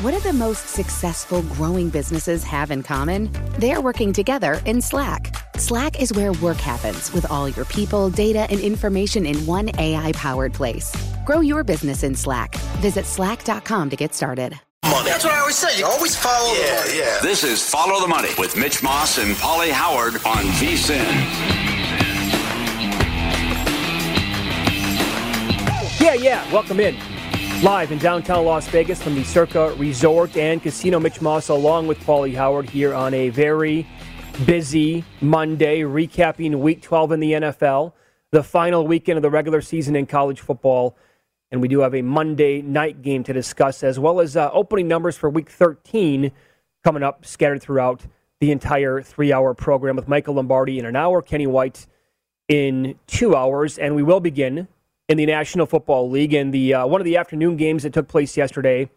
[0.00, 3.30] What do the most successful growing businesses have in common?
[3.58, 5.34] They're working together in Slack.
[5.58, 10.12] Slack is where work happens with all your people, data, and information in one AI
[10.12, 10.94] powered place.
[11.24, 12.54] Grow your business in Slack.
[12.80, 14.58] Visit slack.com to get started.
[14.84, 15.08] Money.
[15.08, 15.78] That's what I always say.
[15.78, 16.98] You always follow yeah, the money.
[16.98, 17.18] Yeah.
[17.20, 21.02] This is Follow the Money with Mitch Moss and Paulie Howard on VSIN.
[26.00, 26.52] Yeah, yeah.
[26.52, 26.96] Welcome in.
[27.62, 31.00] Live in downtown Las Vegas from the Circa Resort and Casino.
[31.00, 33.86] Mitch Moss along with Paulie Howard here on a very
[34.44, 37.94] busy Monday, recapping Week 12 in the NFL,
[38.30, 40.98] the final weekend of the regular season in college football.
[41.50, 44.86] And we do have a Monday night game to discuss, as well as uh, opening
[44.86, 46.32] numbers for Week 13
[46.84, 48.02] coming up, scattered throughout
[48.38, 51.86] the entire three hour program with Michael Lombardi in an hour, Kenny White
[52.48, 53.78] in two hours.
[53.78, 54.68] And we will begin
[55.08, 58.08] in the National Football League and the uh, one of the afternoon games that took
[58.08, 58.90] place yesterday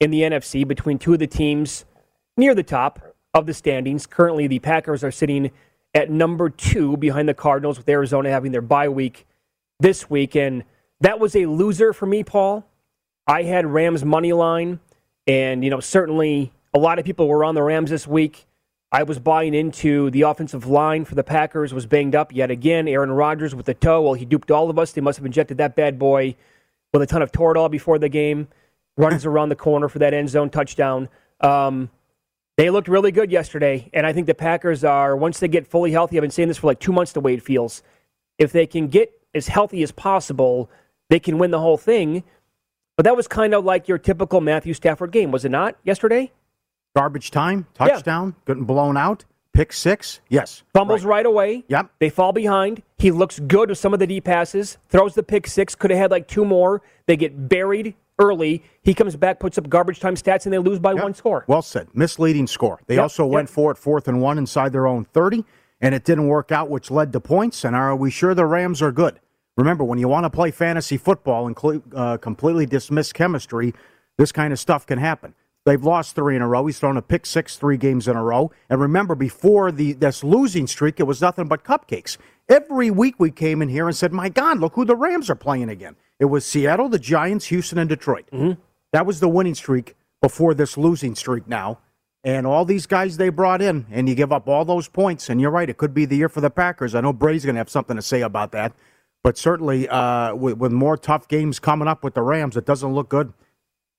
[0.00, 1.84] in the NFC between two of the teams
[2.36, 3.00] near the top
[3.32, 4.06] of the standings.
[4.06, 5.50] Currently, the Packers are sitting
[5.94, 9.26] at number two behind the Cardinals, with Arizona having their bye week
[9.78, 10.34] this week.
[10.34, 10.64] And
[11.00, 12.66] that was a loser for me, Paul.
[13.26, 14.80] I had Rams money line,
[15.26, 18.45] and you know certainly a lot of people were on the Rams this week.
[18.92, 22.86] I was buying into the offensive line for the Packers was banged up yet again.
[22.86, 24.02] Aaron Rodgers with the toe.
[24.02, 24.92] Well, he duped all of us.
[24.92, 26.36] They must have injected that bad boy
[26.92, 28.48] with a ton of Toradol before the game.
[28.96, 31.08] Runs around the corner for that end zone touchdown.
[31.40, 31.90] Um,
[32.56, 35.90] they looked really good yesterday, and I think the Packers are once they get fully
[35.90, 36.16] healthy.
[36.16, 37.12] I've been saying this for like two months.
[37.12, 37.82] The way it feels,
[38.38, 40.70] if they can get as healthy as possible,
[41.10, 42.24] they can win the whole thing.
[42.96, 45.76] But that was kind of like your typical Matthew Stafford game, was it not?
[45.84, 46.32] Yesterday,
[46.96, 48.42] garbage time, touchdown, yeah.
[48.46, 50.20] getting blown out, pick six.
[50.30, 50.62] Yes.
[50.72, 51.18] Fumbles right.
[51.18, 51.26] right.
[51.26, 51.64] away.
[51.68, 51.90] Yep.
[51.98, 52.82] They fall behind.
[52.96, 56.00] He looks good with some of the deep passes, throws the pick six, could have
[56.00, 56.80] had like two more.
[57.04, 58.62] They get buried early.
[58.82, 61.02] He comes back, puts up garbage time stats, and they lose by yep.
[61.02, 61.44] one score.
[61.46, 61.88] Well said.
[61.92, 62.80] Misleading score.
[62.86, 63.02] They yep.
[63.02, 63.54] also went yep.
[63.54, 65.44] for it fourth and one inside their own 30,
[65.82, 67.62] and it didn't work out, which led to points.
[67.62, 69.20] And are we sure the Rams are good?
[69.58, 73.74] Remember, when you want to play fantasy football and uh, completely dismiss chemistry,
[74.16, 75.34] this kind of stuff can happen.
[75.66, 76.64] They've lost three in a row.
[76.64, 78.52] He's thrown a pick six three games in a row.
[78.70, 82.16] And remember, before the this losing streak, it was nothing but cupcakes.
[82.48, 85.34] Every week we came in here and said, "My God, look who the Rams are
[85.34, 88.26] playing again." It was Seattle, the Giants, Houston, and Detroit.
[88.32, 88.60] Mm-hmm.
[88.92, 91.80] That was the winning streak before this losing streak now.
[92.22, 95.28] And all these guys they brought in, and you give up all those points.
[95.28, 96.94] And you're right, it could be the year for the Packers.
[96.94, 98.72] I know Brady's going to have something to say about that.
[99.24, 102.94] But certainly, uh, with, with more tough games coming up with the Rams, it doesn't
[102.94, 103.32] look good.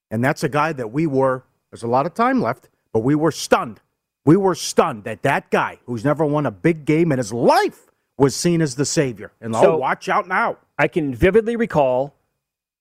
[0.10, 3.16] And that's a guy that we were there's a lot of time left, but we
[3.16, 3.81] were stunned.
[4.25, 7.92] We were stunned that that guy who's never won a big game in his life
[8.18, 9.31] was seen as the savior.
[9.40, 10.58] And so, oh, watch out now.
[10.78, 12.16] I can vividly recall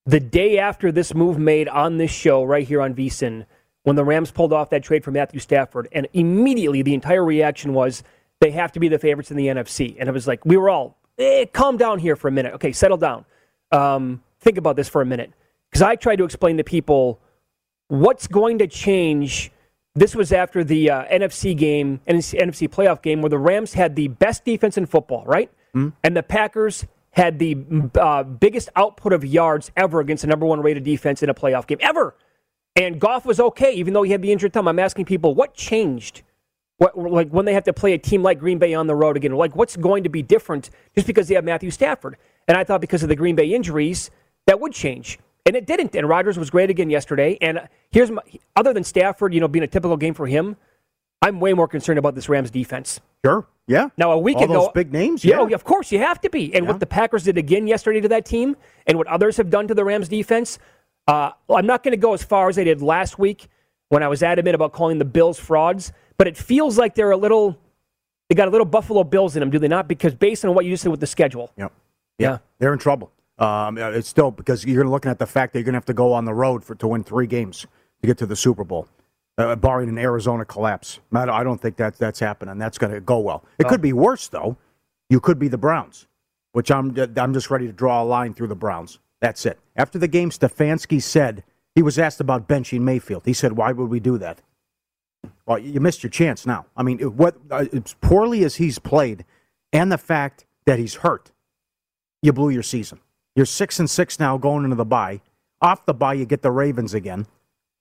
[0.04, 3.46] the day after this move made on this show right here on VSIN
[3.82, 7.72] when the Rams pulled off that trade for Matthew Stafford, and immediately the entire reaction
[7.72, 8.02] was
[8.40, 9.96] they have to be the favorites in the NFC.
[9.98, 12.54] And it was like we were all, eh, calm down here for a minute.
[12.54, 13.24] Okay, settle down.
[13.70, 15.32] Um, think about this for a minute,
[15.70, 17.20] because I tried to explain to people
[17.88, 19.50] what's going to change?
[19.94, 24.08] This was after the uh, NFC game, NFC playoff game, where the Rams had the
[24.08, 25.50] best defense in football, right?
[25.74, 25.90] Mm-hmm.
[26.04, 27.56] And the Packers had the
[27.98, 31.66] uh, biggest output of yards ever against the number one rated defense in a playoff
[31.66, 32.14] game ever.
[32.76, 34.68] And Goff was okay, even though he had the injured thumb.
[34.68, 36.22] I'm asking people, what changed?
[36.76, 39.16] What, like when they have to play a team like Green Bay on the road
[39.16, 42.18] again, like what's going to be different just because they have Matthew Stafford?
[42.46, 44.10] And I thought because of the Green Bay injuries,
[44.46, 45.18] that would change.
[45.46, 45.94] And it didn't.
[45.94, 47.38] And Rodgers was great again yesterday.
[47.40, 48.20] And here's my,
[48.56, 50.56] other than Stafford, you know, being a typical game for him,
[51.22, 53.00] I'm way more concerned about this Rams defense.
[53.24, 53.46] Sure.
[53.68, 53.88] Yeah.
[53.96, 55.24] Now a week All ago, those big names.
[55.24, 55.40] Yeah.
[55.42, 56.54] of course you have to be.
[56.54, 56.72] And Yeah.
[56.72, 58.56] what the Packers did again yesterday to that team,
[58.86, 60.58] and what others have done to the Rams defense,
[61.08, 63.48] uh, well, I'm not going to go as far as I did last week
[63.88, 65.92] when I was adamant about calling the Bills frauds.
[66.18, 67.56] But it feels like they're a little,
[68.28, 69.86] they got a little Buffalo Bills in them, do they not?
[69.86, 71.72] Because based on what you said with the schedule, Yep.
[72.18, 72.38] Yeah.
[72.58, 73.12] They're in trouble.
[73.38, 75.94] Um, it's still because you're looking at the fact that you're going to have to
[75.94, 77.66] go on the road for to win three games
[78.00, 78.88] to get to the Super Bowl,
[79.36, 81.00] uh, barring an Arizona collapse.
[81.12, 82.56] I don't- I don't think that that's happening.
[82.58, 83.44] That's going to go well.
[83.58, 84.56] It could be worse though.
[85.10, 86.06] You could be the Browns,
[86.52, 88.98] which I'm I'm just ready to draw a line through the Browns.
[89.20, 89.58] That's it.
[89.76, 91.44] After the game, Stefanski said
[91.74, 93.22] he was asked about benching Mayfield.
[93.26, 94.40] He said, "Why would we do that?"
[95.46, 96.66] Well, you missed your chance now.
[96.76, 99.24] I mean, what uh, as poorly as he's played,
[99.72, 101.30] and the fact that he's hurt,
[102.22, 103.00] you blew your season.
[103.36, 105.20] You're six and six now going into the bye.
[105.60, 107.26] Off the bye, you get the Ravens again.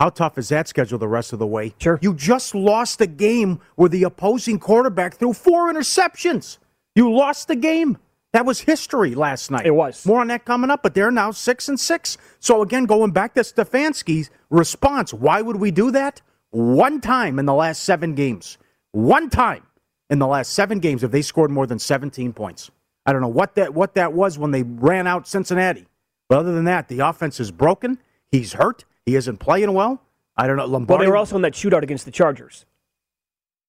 [0.01, 1.73] How tough is that schedule the rest of the way?
[1.79, 1.97] Sure.
[2.01, 6.57] You just lost a game where the opposing quarterback threw four interceptions.
[6.93, 7.97] You lost the game.
[8.33, 9.65] That was history last night.
[9.65, 10.05] It was.
[10.05, 12.17] More on that coming up, but they're now six and six.
[12.41, 16.21] So again, going back to Stefanski's response, why would we do that?
[16.51, 18.57] One time in the last seven games.
[18.91, 19.63] One time
[20.09, 22.71] in the last seven games have they scored more than 17 points.
[23.05, 25.85] I don't know what that what that was when they ran out Cincinnati.
[26.27, 27.99] But other than that, the offense is broken.
[28.31, 28.83] He's hurt.
[29.05, 30.01] He isn't playing well.
[30.35, 30.63] I don't know.
[30.63, 31.05] well, Lombardi.
[31.05, 32.65] they were also in that shootout against the Chargers.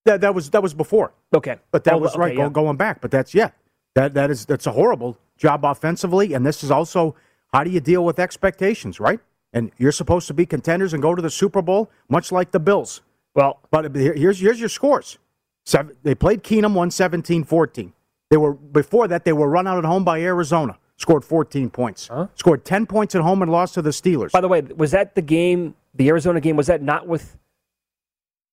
[0.07, 1.13] that, that was that was before.
[1.35, 2.49] Okay, But that Oh, was okay, right yeah.
[2.49, 3.01] going back.
[3.01, 3.51] But that's yeah,
[3.95, 7.15] that that is that's a horrible job offensively, and this is also
[7.53, 9.21] how do you deal with expectations, right?
[9.53, 12.61] And you're supposed to be contenders and go to the Super Bowl, much like the
[12.61, 13.03] Bills.
[13.35, 15.19] Well, But here's here's your scores.
[15.65, 17.93] Seven, they played Keenum, won 17-14.
[18.31, 22.09] They were before that they were run out at home by Arizona, scored 14 points,
[22.35, 24.33] scored 10 points at home and lost to the Steelers.
[24.33, 26.57] by the way, was that the game, the Arizona game?
[26.57, 27.37] Was that not with?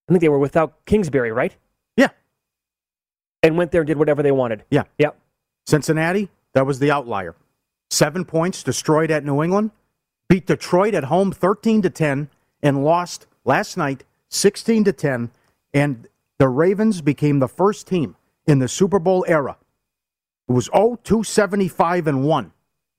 [0.08, 1.56] I think they were without Kingsbury, right?
[1.98, 2.10] yeah,
[3.42, 4.64] And went there and did whatever they wanted.
[4.70, 4.84] yeah.
[4.98, 5.18] Yep.
[5.66, 7.36] Cincinnati, that was the outlier.
[7.90, 9.72] Seven points destroyed at New England,
[10.28, 12.30] beat Detroit at home 13 to 10,
[12.62, 15.32] and lost last night 16 to 10.
[15.74, 18.16] And the Ravens became the first team
[18.46, 19.56] in the Super Bowl era.
[20.48, 22.52] It was 0 275 and 1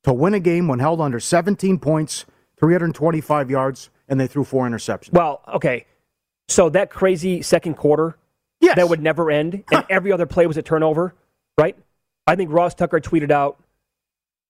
[0.04, 2.26] to win a game when held under 17 points,
[2.58, 5.12] 325 yards, and they threw four interceptions.
[5.12, 5.86] Well, okay.
[6.48, 8.18] So that crazy second quarter
[8.60, 8.76] yes.
[8.76, 11.14] that would never end, and every other play was a turnover,
[11.58, 11.76] right?
[12.26, 13.62] I think Ross Tucker tweeted out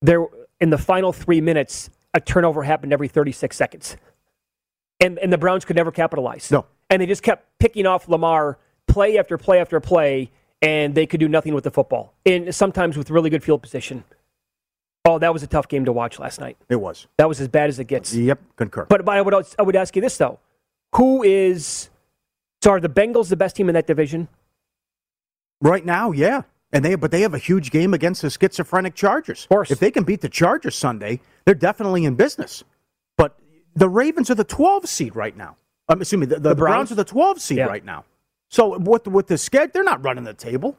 [0.01, 0.25] there
[0.59, 3.97] in the final three minutes, a turnover happened every 36 seconds,
[4.99, 6.49] and and the Browns could never capitalize.
[6.51, 6.65] No.
[6.89, 8.57] and they just kept picking off Lamar
[8.87, 10.31] play after play after play,
[10.65, 14.03] and they could do nothing with the football, and sometimes with really good field position.
[15.07, 16.57] Oh, that was a tough game to watch last night.
[16.67, 17.05] It was.
[17.17, 18.11] That was as bad as it gets.
[18.15, 18.87] Yep, concur.
[18.89, 20.39] But, but I, would, I would ask you this, though.
[20.95, 21.89] Who is.
[22.63, 24.27] So are the Bengals the best team in that division?
[25.61, 26.41] Right now, yeah.
[26.73, 29.43] And they but they have a huge game against the schizophrenic Chargers.
[29.43, 29.69] Of course.
[29.71, 32.63] If they can beat the Chargers Sunday, they're definitely in business.
[33.17, 33.37] But
[33.75, 35.55] the Ravens are the 12 seed right now.
[35.87, 36.89] I'm assuming the, the, The Browns?
[36.89, 36.91] Browns?
[36.93, 37.65] are the 12 seed Yeah.
[37.65, 38.03] right now.
[38.49, 40.77] So with with the sked, they're not running the table.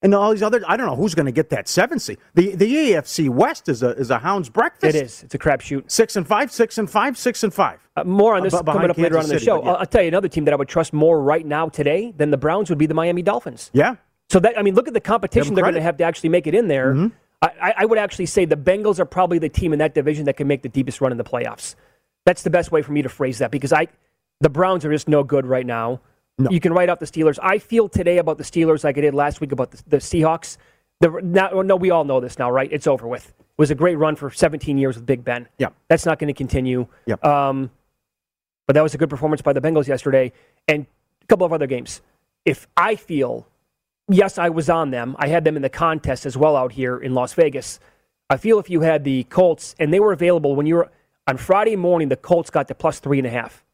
[0.00, 2.18] And all these other I don't know who's going to get that 7 seed.
[2.34, 4.94] The the AFC West is a is a hound's breakfast.
[4.94, 5.22] It is.
[5.24, 5.90] It's a crapshoot.
[5.90, 7.88] 6 and 5, 6 and 5, 6 and 5.
[7.96, 9.64] Uh, more on this Ab- behind coming up later on in the City, show.
[9.64, 9.72] yeah.
[9.72, 12.36] I'll, tell you another team that I would trust more right now today than the
[12.36, 13.70] Browns would be the Miami Dolphins.
[13.72, 13.96] Yeah.
[14.30, 16.46] So that I mean, look at the competition they're going to have to actually make
[16.46, 16.94] it in there.
[16.94, 17.16] Mm-hmm.
[17.42, 20.26] I, I- I would actually say the Bengals are probably the team in that division
[20.26, 21.74] that can make the deepest run in the playoffs.
[22.24, 23.88] That's the best way for me to phrase that because I,
[24.40, 26.02] the Browns are just no good right now.
[26.38, 26.50] No.
[26.50, 27.38] You can write off the Steelers.
[27.42, 30.56] I feel today about the Steelers like I did last week about the, the Seahawks.
[31.00, 32.68] The, now, no, we all know this now, right?
[32.72, 33.28] It's over with.
[33.28, 35.48] It was a great run for 17 years with Big Ben.
[35.58, 35.70] Yeah.
[35.88, 36.86] That's not going to continue.
[37.06, 37.24] Yep.
[37.24, 37.70] Um,
[38.68, 40.32] but that was a good performance by the Bengals yesterday,
[40.68, 40.86] and
[41.22, 42.02] a couple of other games.
[42.44, 43.48] If I feel,
[44.08, 45.16] yes, I was on them.
[45.18, 47.80] I had them in the contest as well out here in Las Vegas.
[48.30, 50.90] I feel if you had the Colts and they were available when you were
[51.26, 53.64] on Friday morning, the Colts got the plus three and a half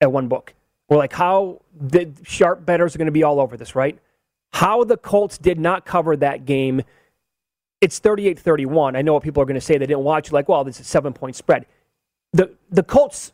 [0.00, 0.54] at one book.
[0.88, 3.98] We're like, how the sharp betters are going to be all over this, right?
[4.52, 6.82] How the Colts did not cover that game.
[7.80, 8.96] It's 38 31.
[8.96, 9.74] I know what people are going to say.
[9.78, 10.32] They didn't watch.
[10.32, 11.66] Like, well, this is a seven point spread.
[12.32, 13.32] The, the Colts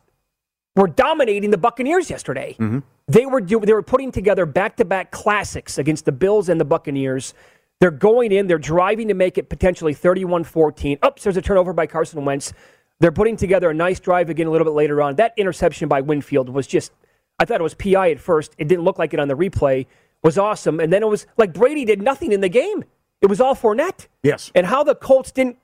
[0.74, 2.56] were dominating the Buccaneers yesterday.
[2.58, 2.80] Mm-hmm.
[3.08, 6.64] They were they were putting together back to back classics against the Bills and the
[6.64, 7.34] Buccaneers.
[7.80, 10.98] They're going in, they're driving to make it potentially 31 14.
[11.04, 12.52] Oops, there's a turnover by Carson Wentz.
[13.00, 15.16] They're putting together a nice drive again a little bit later on.
[15.16, 16.92] That interception by Winfield was just,
[17.38, 18.54] I thought it was PI at first.
[18.58, 19.86] It didn't look like it on the replay.
[20.22, 20.78] Was awesome.
[20.78, 22.84] And then it was like Brady did nothing in the game.
[23.20, 24.06] It was all Fournette.
[24.22, 24.52] Yes.
[24.54, 25.56] And how the Colts didn't.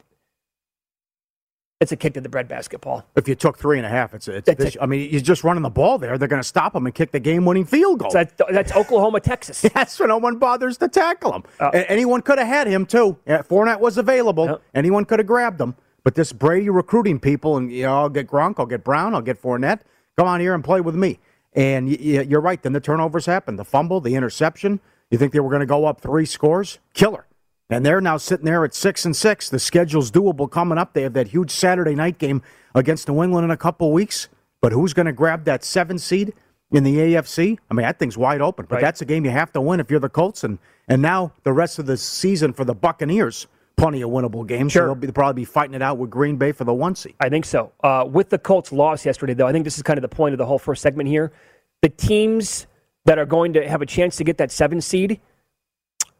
[1.81, 3.05] It's a kick to the breadbasket, Paul.
[3.15, 5.63] If you took three and a half, it's, it's this, I mean, you're just running
[5.63, 6.19] the ball there.
[6.19, 8.11] They're going to stop him and kick the game-winning field goal.
[8.11, 9.61] So that's, that's Oklahoma, Texas.
[9.75, 11.45] that's so no one bothers to tackle him.
[11.61, 13.17] Uh, anyone could have had him too.
[13.27, 14.49] Yeah, Fournette was available.
[14.49, 15.77] Uh, anyone could have grabbed him.
[16.03, 19.23] But this Brady recruiting people, and you know, I'll get Gronk, I'll get Brown, I'll
[19.23, 19.81] get Fournette.
[20.17, 21.21] Come on here and play with me.
[21.55, 22.63] And you're right.
[22.63, 23.59] Then the turnovers happened.
[23.59, 24.81] The fumble, the interception.
[25.11, 26.79] You think they were going to go up three scores?
[26.95, 27.27] Killer.
[27.71, 29.51] And they're now sitting there at six and six.
[29.51, 30.95] The schedule's doable coming up.
[30.95, 32.43] They have that huge Saturday night game
[32.75, 34.29] against New England in a couple weeks.
[34.61, 36.33] But who's going to grab that seven seed
[36.71, 37.59] in the AFC?
[37.71, 38.67] I mean, that thing's wide open.
[38.69, 38.83] But right.
[38.83, 40.45] that's a game you have to win if you're the Colts.
[40.45, 43.47] And and now the rest of the season for the Buccaneers,
[43.79, 44.73] plenty of winnable games.
[44.73, 44.83] Sure.
[44.83, 46.95] So they'll, be, they'll probably be fighting it out with Green Bay for the one
[46.95, 47.15] seed.
[47.21, 47.73] I think so.
[47.83, 50.35] Uh, with the Colts' loss yesterday, though, I think this is kind of the point
[50.35, 51.33] of the whole first segment here.
[51.81, 52.67] The teams
[53.07, 55.21] that are going to have a chance to get that seven seed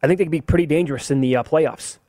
[0.01, 1.99] I think they could be pretty dangerous in the uh, playoffs.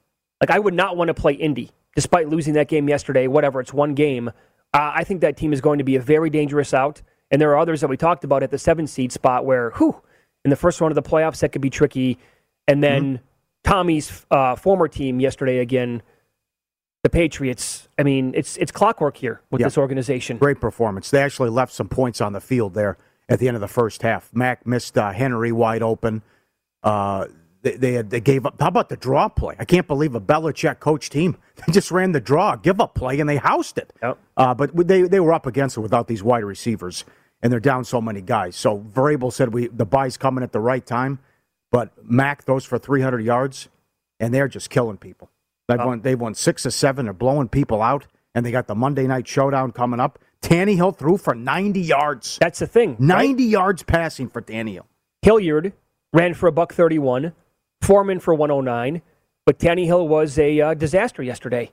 [0.41, 3.73] Like, I would not want to play Indy, despite losing that game yesterday, whatever, it's
[3.73, 4.29] one game.
[4.73, 7.03] Uh, I think that team is going to be a very dangerous out.
[7.31, 10.01] And there are others that we talked about at the seven seed spot where, whew,
[10.45, 12.19] in the first round of the playoffs, that could be tricky.
[12.67, 13.25] And then mm-hmm.
[13.65, 16.03] Tommy's uh, former team yesterday again,
[17.03, 17.89] the Patriots.
[17.99, 20.39] I mean, it's it's clockwork here with this organization.
[20.39, 21.11] Great performance.
[21.11, 22.99] They actually left some points on the field there
[23.29, 24.31] at the end of the first half.
[24.35, 26.23] Mac missed uh, Henry wide open.
[26.83, 27.27] Uh,
[27.63, 28.61] they, they, had, they gave up.
[28.61, 29.55] How about the draw play?
[29.59, 31.37] I can't believe a Belichick coach team.
[31.67, 33.93] They just ran the draw, give up play, and they housed it.
[34.03, 34.19] Yep.
[34.35, 37.05] Uh, but they, they were up against it without these wide receivers,
[37.43, 38.57] and they're down so many guys.
[38.57, 41.19] So Vrabel said we the bye's coming at the right time,
[41.71, 43.69] but Mac throws for 300 yards,
[44.19, 45.31] and they're just killing people.
[45.69, 45.87] They've, oh.
[45.87, 47.07] won, they've won six or seven.
[47.07, 50.19] They're blowing people out, and they got the Monday night showdown coming up.
[50.43, 52.39] Tannehill threw for 90 yards.
[52.41, 52.97] That's the thing.
[52.99, 53.51] 90 right?
[53.51, 54.87] yards passing for Tannehill.
[55.23, 55.73] Hilliard
[56.13, 57.33] ran for a buck 31.
[57.83, 59.03] Foreman for 109,
[59.47, 61.71] but Tannehill was a uh, disaster yesterday.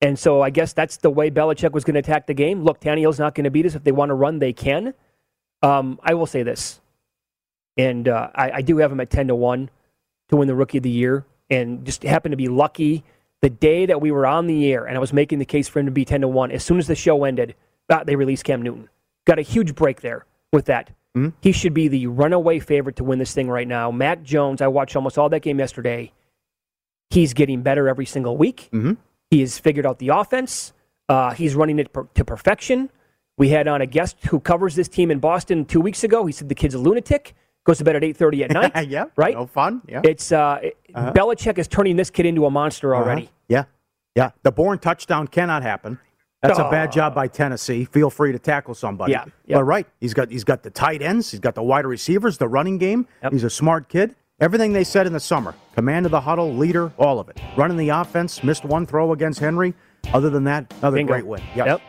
[0.00, 2.64] And so I guess that's the way Belichick was going to attack the game.
[2.64, 3.74] Look, Tannehill's not going to beat us.
[3.74, 4.94] If they want to run, they can.
[5.62, 6.80] Um, I will say this,
[7.80, 9.70] and uh, I, I, do have him at 10 to 1
[10.28, 13.04] to win the Rookie of the Year, and just happened to be lucky
[13.40, 15.80] the day that we were on the air and I was making the case for
[15.80, 16.50] him to be 10 to 1.
[16.50, 17.54] As soon as the show ended,
[17.88, 18.88] uh, they released Cam Newton.
[19.26, 20.90] Got a huge break there with that.
[21.16, 21.30] Mm-hmm.
[21.40, 23.90] He should be the runaway favorite to win this thing right now.
[23.90, 26.12] Mac Jones, I watched almost all that game yesterday.
[27.08, 28.68] He's getting better every single week.
[28.72, 28.92] Mm-hmm.
[29.30, 30.72] He has figured out the offense.
[31.08, 32.90] Uh, he's running it per- to perfection.
[33.36, 36.26] We had on a guest who covers this team in Boston two weeks ago.
[36.26, 37.34] He said the kid's a lunatic.
[37.64, 38.88] Goes to bed at eight thirty at night.
[38.88, 39.34] yeah, right.
[39.34, 39.82] No fun.
[39.88, 40.60] Yeah, it's uh,
[40.94, 41.12] uh-huh.
[41.12, 43.04] Belichick is turning this kid into a monster uh-huh.
[43.04, 43.22] already.
[43.24, 43.32] Uh-huh.
[43.48, 43.64] Yeah,
[44.14, 44.30] yeah.
[44.42, 45.98] The born touchdown cannot happen.
[46.42, 46.68] That's oh.
[46.68, 47.84] a bad job by Tennessee.
[47.84, 49.12] Feel free to tackle somebody.
[49.12, 49.58] Yeah, yep.
[49.58, 52.48] but right, he's got he's got the tight ends, he's got the wide receivers, the
[52.48, 53.06] running game.
[53.22, 53.32] Yep.
[53.32, 54.16] He's a smart kid.
[54.40, 57.38] Everything they said in the summer, command of the huddle, leader, all of it.
[57.58, 59.74] Running the offense, missed one throw against Henry.
[60.14, 61.12] Other than that, another Bingo.
[61.12, 61.42] great win.
[61.54, 61.66] Yep.
[61.66, 61.80] yep.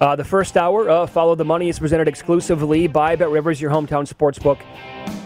[0.00, 3.70] Uh, the first hour, uh, Follow the Money, is presented exclusively by Bet Rivers, your
[3.70, 4.58] hometown sports book.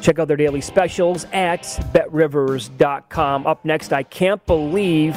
[0.01, 1.63] Check out their daily specials at
[1.93, 3.47] betrivers.com.
[3.47, 5.17] Up next, I can't believe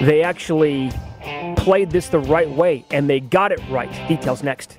[0.00, 0.90] they actually
[1.56, 3.90] played this the right way, and they got it right.
[4.08, 4.78] Details next.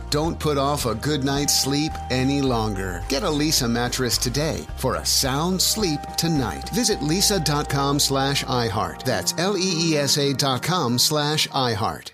[0.11, 3.01] Don't put off a good night's sleep any longer.
[3.07, 6.67] Get a Leesa mattress today for a sound sleep tonight.
[6.71, 9.03] Visit leesa.com slash iHeart.
[9.03, 12.11] That's L E E S A dot com slash iHeart.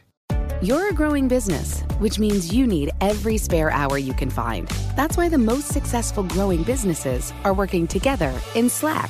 [0.62, 4.68] You're a growing business, which means you need every spare hour you can find.
[4.96, 9.10] That's why the most successful growing businesses are working together in Slack.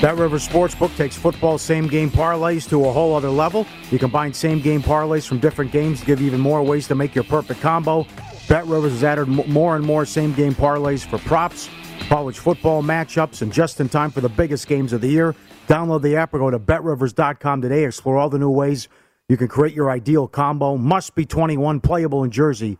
[0.00, 3.66] Bet River Sportsbook takes football same game parlays to a whole other level.
[3.90, 7.14] You combine same game parlays from different games to give even more ways to make
[7.14, 8.06] your perfect combo.
[8.46, 11.70] Bet Rivers has added more and more same game parlays for props,
[12.08, 15.34] college football matchups, and just in time for the biggest games of the year.
[15.66, 17.84] Download the app or go to betrivers.com today.
[17.84, 18.88] Explore all the new ways
[19.30, 20.76] you can create your ideal combo.
[20.76, 22.76] Must be 21, playable in Jersey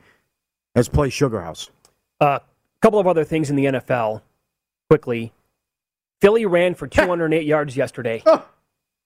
[0.74, 1.70] as play Sugar House.
[2.20, 2.38] A uh,
[2.82, 4.20] couple of other things in the NFL
[4.90, 5.32] quickly.
[6.20, 8.22] Philly ran for 208 yards yesterday.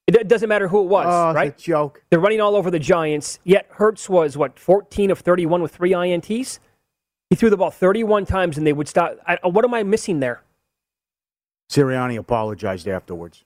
[0.07, 1.57] It it doesn't matter who it was, Oh, right?
[1.57, 2.03] joke.
[2.09, 3.39] They're running all over the Giants.
[3.43, 6.59] Yet Hurts was what 14 of 31 with three ints.
[7.29, 9.17] He threw the ball 31 times, and they would stop.
[9.25, 10.41] I, what am I missing there?
[11.71, 13.45] Sirianni apologized afterwards.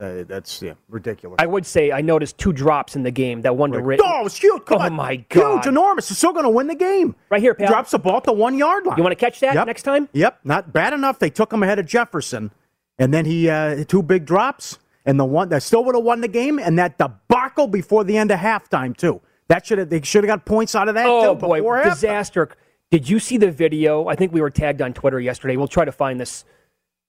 [0.00, 1.36] Uh, that's yeah, ridiculous.
[1.38, 3.42] I would say I noticed two drops in the game.
[3.42, 4.00] That one to Ritt.
[4.02, 4.64] Oh, it was huge.
[4.66, 4.92] Come oh on.
[4.92, 5.54] my god!
[5.54, 6.08] Huge, enormous.
[6.08, 7.14] They're still going to win the game.
[7.30, 7.68] Right here, pal.
[7.68, 8.96] Drops the ball the one yard line.
[8.98, 9.66] You want to catch that Yep.
[9.68, 10.08] next time?
[10.12, 11.20] Yep, not bad enough.
[11.20, 12.50] They took him ahead of Jefferson,
[12.98, 16.20] and then he uh, two big drops, and the one that still would have won
[16.20, 19.20] the game, and that debacle before the end of halftime too.
[19.48, 21.06] That should have they should have got points out of that.
[21.06, 21.84] Oh boy, halftime.
[21.84, 22.48] disaster!
[22.90, 24.06] Did you see the video?
[24.08, 25.56] I think we were tagged on Twitter yesterday.
[25.56, 26.44] We'll try to find this.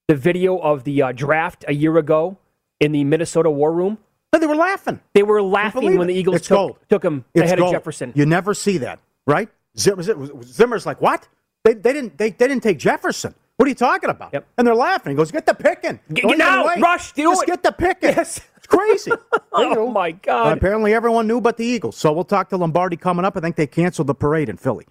[0.08, 2.38] The video of the uh, draft a year ago
[2.78, 3.98] in the Minnesota War Room.
[4.32, 5.00] No, they were laughing.
[5.14, 6.78] They were laughing when the Eagles It's took, gold.
[6.88, 7.74] took him It's ahead gold.
[7.74, 8.12] of Jefferson.
[8.14, 9.48] You never see that, right?
[9.76, 11.26] Zimmer's like, what?
[11.64, 13.34] They, they didn't they, they didn't take Jefferson.
[13.56, 14.32] What are you talking about?
[14.34, 14.46] Yep.
[14.58, 15.10] And they're laughing.
[15.10, 15.98] He goes, get the picking.
[16.12, 16.78] Get- get out.
[16.78, 17.12] Rush.
[17.12, 18.10] Do Just it." get the picking.
[18.10, 18.40] Yes.
[18.56, 19.12] It's crazy.
[19.52, 20.56] oh my God!
[20.58, 21.96] apparently everyone knew but the Eagles.
[21.96, 23.36] So we'll talk to Lombardi coming up.
[23.36, 24.86] I think they canceled the parade in Philly.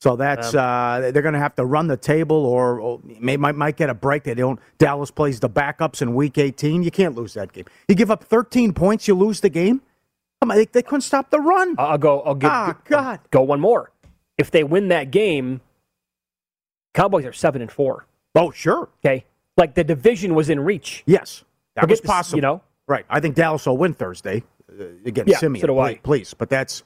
[0.00, 3.56] So that's uh, they're going to have to run the table, or, or may, might
[3.56, 4.22] might get a break.
[4.22, 4.60] They don't.
[4.78, 6.84] Dallas plays the backups in Week 18.
[6.84, 7.64] You can't lose that game.
[7.88, 9.82] You give up 13 points, you lose the game.
[10.40, 11.74] Come on, they, they couldn't stop the run.
[11.78, 12.20] I'll go.
[12.20, 12.50] I'll give.
[12.50, 13.20] Ah, God.
[13.32, 13.90] Go one more.
[14.38, 15.60] If they win that game,
[16.94, 18.06] Cowboys are seven and four.
[18.34, 18.88] Oh, sure.
[19.04, 19.24] Okay,
[19.56, 21.02] like the division was in reach.
[21.06, 22.38] Yes, that Forget was this, possible.
[22.38, 22.62] you know?
[22.86, 23.04] right?
[23.10, 25.66] I think Dallas will win Thursday uh, against Yeah, Simeon.
[25.66, 26.34] so please, please.
[26.34, 26.82] But that's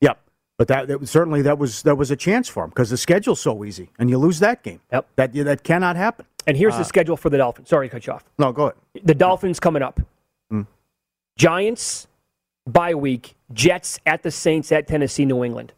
[0.00, 0.18] yep.
[0.58, 3.40] But that, that certainly that was that was a chance for him because the schedule's
[3.40, 4.80] so easy, and you lose that game.
[4.92, 5.06] Yep.
[5.16, 6.26] That that cannot happen.
[6.46, 7.68] And here's the schedule for the Dolphins.
[7.68, 8.24] Sorry to cut you off.
[8.38, 8.76] No, go ahead.
[9.04, 10.00] The Dolphins coming up.
[10.50, 10.62] Hmm.
[11.36, 12.06] Giants
[12.66, 13.34] bye week.
[13.52, 15.72] Jets at the Saints at Tennessee, New England.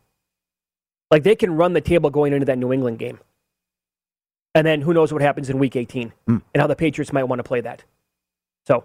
[1.11, 3.19] Like they can run the table going into that New England game.
[4.55, 6.39] And then who knows what happens in Week 18 Hmm.
[6.55, 7.85] and how the Patriots might want to play that.
[8.67, 8.85] So,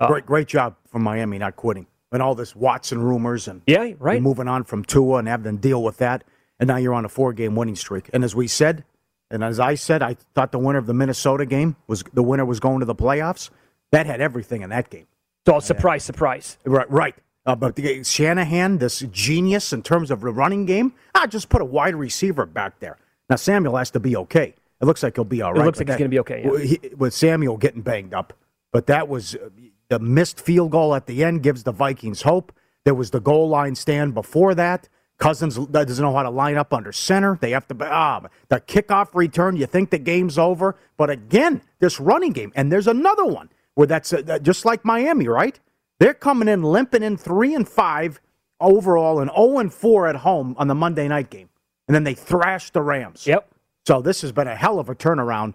[0.00, 3.92] uh, Great, great job from Miami not quitting and all this Watson rumors and yeah,
[3.98, 4.20] right.
[4.22, 6.24] moving on from Tua and having to deal with that.
[6.58, 8.08] And now you're on a four game winning streak.
[8.12, 8.84] And as we said,
[9.30, 12.44] and as I said, I thought the winner of the Minnesota game was the winner
[12.44, 13.50] was going to the playoffs.
[13.92, 15.06] That had everything in that game.
[15.46, 16.58] So, surprise, surprise.
[16.64, 17.14] Right, right.
[17.44, 21.62] Uh, but the, Shanahan, this genius in terms of the running game, ah, just put
[21.62, 22.98] a wide receiver back there.
[23.30, 24.54] Now Samuel has to be okay.
[24.80, 25.62] It looks like he'll be all right.
[25.62, 26.42] It looks like that, he's going to be okay.
[26.44, 26.64] Yeah.
[26.64, 28.32] He, with Samuel getting banged up,
[28.72, 29.48] but that was uh,
[29.88, 32.52] the missed field goal at the end gives the Vikings hope.
[32.84, 34.88] There was the goal line stand before that.
[35.18, 37.38] Cousins doesn't know how to line up under center.
[37.40, 39.56] They have to ah the kickoff return.
[39.56, 43.86] You think the game's over, but again, this running game, and there's another one where
[43.86, 45.58] that's uh, just like Miami, right?
[45.98, 48.20] They're coming in limping in three and five
[48.60, 51.48] overall and zero and four at home on the Monday night game,
[51.88, 53.26] and then they thrashed the Rams.
[53.26, 53.48] Yep.
[53.86, 55.54] So this has been a hell of a turnaround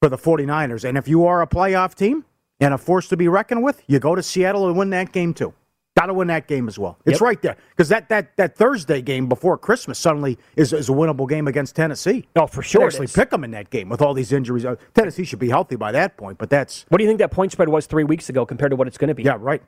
[0.00, 0.86] for the 49ers.
[0.86, 2.24] And if you are a playoff team
[2.60, 5.32] and a force to be reckoned with, you go to Seattle and win that game
[5.32, 5.54] too.
[5.98, 6.96] Got to win that game as well.
[7.06, 7.20] It's yep.
[7.22, 11.28] right there because that, that that Thursday game before Christmas suddenly is, is a winnable
[11.28, 12.28] game against Tennessee.
[12.36, 12.86] Oh, for sure.
[12.86, 14.64] Actually, pick them in that game with all these injuries.
[14.64, 16.86] Uh, Tennessee should be healthy by that point, but that's.
[16.88, 18.98] What do you think that point spread was three weeks ago compared to what it's
[18.98, 19.24] going to be?
[19.24, 19.60] Yeah, right.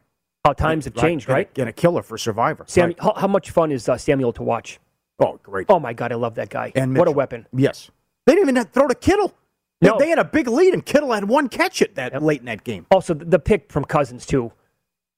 [0.44, 1.48] How times have changed, right?
[1.48, 1.58] right?
[1.58, 2.64] And a killer for Survivor.
[2.68, 3.00] Sam, right.
[3.00, 4.78] how, how, much fun is uh, Samuel to watch?
[5.20, 5.66] Oh, great!
[5.68, 6.72] Oh my God, I love that guy.
[6.74, 7.46] And what a weapon!
[7.52, 7.90] Yes,
[8.26, 9.34] they didn't even throw to Kittle.
[9.82, 9.96] No.
[9.98, 12.22] They, they had a big lead, and Kittle had one catch it that yep.
[12.22, 12.86] late in that game.
[12.90, 14.52] Also, the pick from Cousins too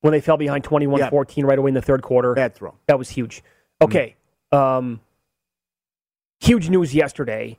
[0.03, 1.11] when they fell behind 21 yeah.
[1.11, 2.35] 14 right away in the third quarter.
[2.35, 2.75] Bad throw.
[2.87, 3.43] That was huge.
[3.81, 4.17] Okay.
[4.53, 4.59] Mm-hmm.
[4.59, 5.01] Um,
[6.41, 7.59] huge news yesterday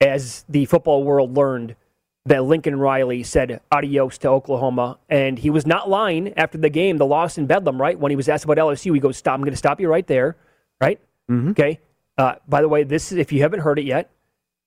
[0.00, 1.76] as the football world learned
[2.24, 4.98] that Lincoln Riley said adios to Oklahoma.
[5.08, 7.98] And he was not lying after the game, the loss in Bedlam, right?
[7.98, 10.06] When he was asked about LSU, he goes, Stop, I'm going to stop you right
[10.06, 10.36] there,
[10.80, 11.00] right?
[11.30, 11.50] Mm-hmm.
[11.50, 11.80] Okay.
[12.18, 14.10] Uh, by the way, this is, if you haven't heard it yet,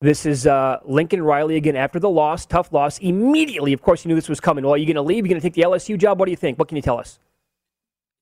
[0.02, 3.00] this is uh, Lincoln Riley again after the loss, tough loss.
[3.00, 4.64] Immediately, of course, you knew this was coming.
[4.64, 5.26] Well, are you going to leave?
[5.26, 6.20] You're going to take the LSU job?
[6.20, 6.58] What do you think?
[6.58, 7.20] What can you tell us?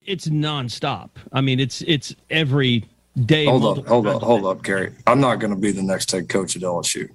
[0.02, 1.10] It's nonstop.
[1.34, 2.86] I mean, it's it's every
[3.26, 3.46] day.
[3.46, 4.94] Hold up, hold up, hold up, Gary.
[5.06, 7.10] I'm not going to be the next head coach at LSU.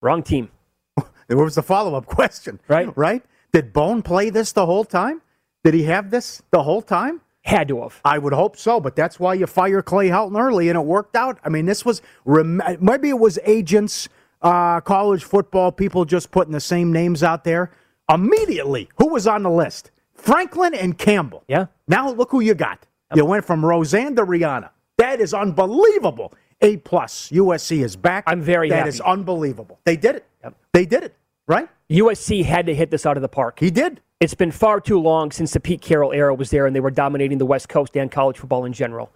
[0.00, 0.50] Wrong team.
[1.28, 2.58] There was the follow up question.
[2.66, 2.88] Right.
[2.96, 3.22] Right?
[3.52, 5.22] Did Bohn play this the whole time?
[5.62, 7.20] Did he have this the whole time?
[7.42, 8.00] Had to have.
[8.04, 11.16] I would hope so, but that's why you fire Clay Helton early, and it worked
[11.16, 11.38] out.
[11.44, 14.08] I mean, this was maybe it was agents,
[14.42, 17.70] uh, college football people just putting the same names out there.
[18.12, 19.90] Immediately, who was on the list?
[20.14, 21.44] Franklin and Campbell.
[21.48, 21.66] Yeah.
[21.88, 22.86] Now look who you got.
[23.10, 23.16] Yep.
[23.16, 24.68] You went from Roseanne to Rihanna.
[24.98, 26.34] That is unbelievable.
[26.60, 27.30] A plus.
[27.30, 28.24] USC is back.
[28.26, 28.88] I'm very That happy.
[28.90, 29.80] is unbelievable.
[29.84, 30.26] They did it.
[30.44, 30.54] Yep.
[30.74, 31.14] They did it.
[31.48, 31.68] Right.
[31.88, 33.58] USC had to hit this out of the park.
[33.60, 34.02] He did.
[34.20, 36.90] It's been far too long since the Pete Carroll era was there and they were
[36.90, 39.10] dominating the West Coast and college football in general.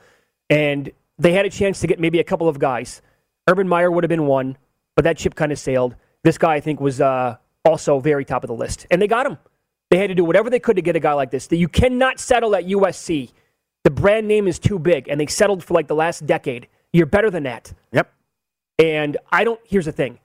[0.49, 3.03] And they had a chance to get maybe a couple of guys.
[3.47, 4.57] Urban Meyer would have been one,
[4.97, 5.95] but that ship kind of sailed.
[6.23, 7.37] This guy, I think, was uh,
[7.67, 8.87] also very top of the list.
[8.91, 9.37] And they got him.
[9.91, 11.47] They had to do whatever they could to get a guy like this.
[11.49, 13.31] That you cannot settle at USC.
[13.85, 16.69] The brand name is too big, and they settled for like the last decade.
[16.95, 17.75] You're better than that.
[17.93, 18.11] Yep.
[18.79, 20.19] And I don't, here's the thing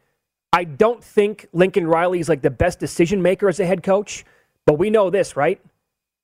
[0.54, 4.24] I don't think Lincoln Riley is like the best decision maker as a head coach.
[4.69, 5.60] But we know this, right?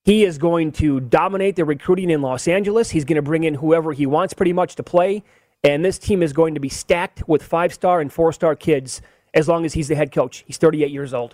[0.03, 2.91] He is going to dominate the recruiting in Los Angeles.
[2.91, 5.23] He's going to bring in whoever he wants pretty much to play.
[5.63, 9.01] And this team is going to be stacked with five star and four star kids
[9.34, 10.43] as long as he's the head coach.
[10.45, 11.34] He's 38 years old.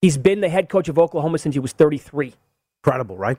[0.00, 2.32] He's been the head coach of Oklahoma since he was 33.
[2.82, 3.36] Incredible, right?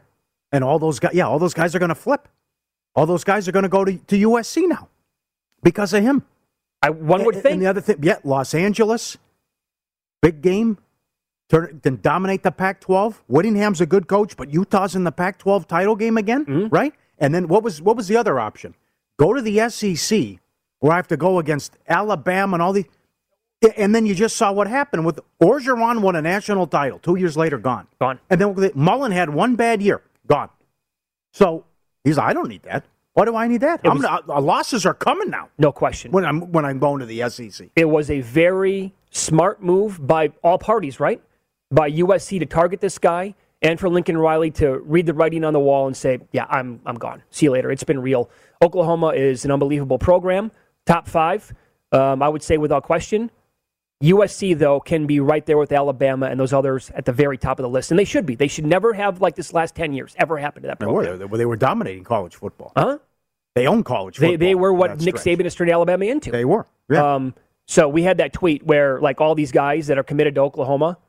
[0.51, 2.27] And all those guys, yeah, all those guys are going to flip.
[2.93, 4.87] All those guys are going to go to, to USC now
[5.63, 6.27] because of him.
[6.79, 7.53] I, one would and, think.
[7.53, 9.17] And the other thing, yeah, Los Angeles,
[10.21, 10.77] big game,
[11.49, 13.23] turn, then dominate the Pac 12.
[13.27, 16.67] Whittingham's a good coach, but Utah's in the Pac 12 title game again, mm-hmm.
[16.67, 16.93] right?
[17.19, 18.75] And then what was what was the other option?
[19.17, 20.39] Go to the SEC,
[20.79, 22.85] where I have to go against Alabama and all the.
[23.77, 26.99] And then you just saw what happened with Orgeron won a national title.
[26.99, 27.87] Two years later, gone.
[27.97, 28.19] Gone.
[28.29, 30.49] And then Mullen had one bad year, gone.
[31.31, 31.63] So
[32.03, 32.85] he's I don't need that.
[33.13, 33.83] Why do I need that?
[33.83, 35.49] Was, uh, losses are coming now.
[35.57, 36.11] No question.
[36.11, 37.69] When I'm when I'm going to the SEC.
[37.75, 41.21] It was a very smart move by all parties, right?
[41.73, 45.53] By USC to target this guy and for Lincoln Riley to read the writing on
[45.53, 47.23] the wall and say, yeah, I'm, I'm gone.
[47.31, 47.71] See you later.
[47.71, 48.29] It's been real.
[48.61, 50.51] Oklahoma is an unbelievable program,
[50.85, 51.51] top five,
[51.91, 53.31] um, I would say without question.
[54.03, 57.57] USC, though, can be right there with Alabama and those others at the very top
[57.57, 57.89] of the list.
[57.89, 58.35] And they should be.
[58.35, 61.17] They should never have, like this last 10 years, ever happen to that program.
[61.17, 62.73] They were, they were dominating college football.
[62.75, 62.99] Huh?
[63.55, 64.31] They own college football.
[64.31, 65.37] They, they were what Nick stretch.
[65.37, 66.31] Saban is turning Alabama into.
[66.31, 66.67] They were.
[66.89, 67.15] Yeah.
[67.15, 67.33] Um,
[67.65, 70.99] so we had that tweet where, like, all these guys that are committed to Oklahoma–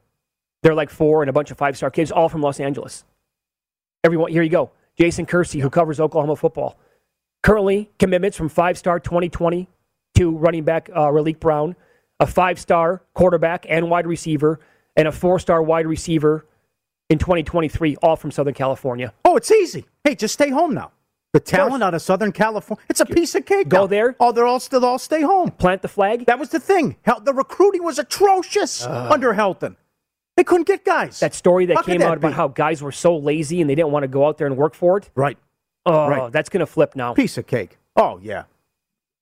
[0.65, 3.05] they're like four and a bunch of five star kids, all from Los Angeles.
[4.03, 4.73] Everyone, here you go.
[4.99, 6.79] Jason Kersey, who covers Oklahoma football.
[7.43, 9.69] Currently, commitments from five star 2020
[10.17, 11.77] to running back uh, Raleek Brown,
[12.19, 14.59] a five star quarterback and wide receiver,
[14.97, 16.47] and a four star wide receiver
[17.11, 19.13] in 2023, all from Southern California.
[19.25, 19.85] Oh, it's easy.
[20.03, 20.93] Hey, just stay home now.
[21.35, 23.69] The talent out of Southern California, it's a piece of cake.
[23.69, 23.87] Go now.
[23.89, 24.17] there.
[24.21, 25.51] Oh, they're all still all stay home.
[25.51, 26.25] Plant the flag.
[26.27, 26.97] That was the thing.
[27.03, 29.75] Hel- The recruiting was atrocious under Helton.
[30.37, 31.21] They couldn't get guys.
[31.21, 32.35] That story that How came that out about be?
[32.35, 34.75] how guys were so lazy and they didn't want to go out there and work
[34.75, 35.11] for it.
[35.15, 35.39] Right.
[35.87, 36.33] Oh, Right.
[36.33, 37.15] that's going to flip now.
[37.15, 37.79] Piece of cake.
[37.95, 38.45] Oh, yeah.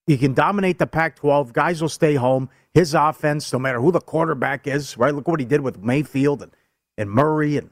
[0.07, 1.53] You can dominate the Pac 12.
[1.53, 2.49] Guys will stay home.
[2.73, 5.15] His offense, no matter who the quarterback is, right?
[5.15, 6.53] Look what he did with Mayfield and,
[6.97, 7.71] and Murray and,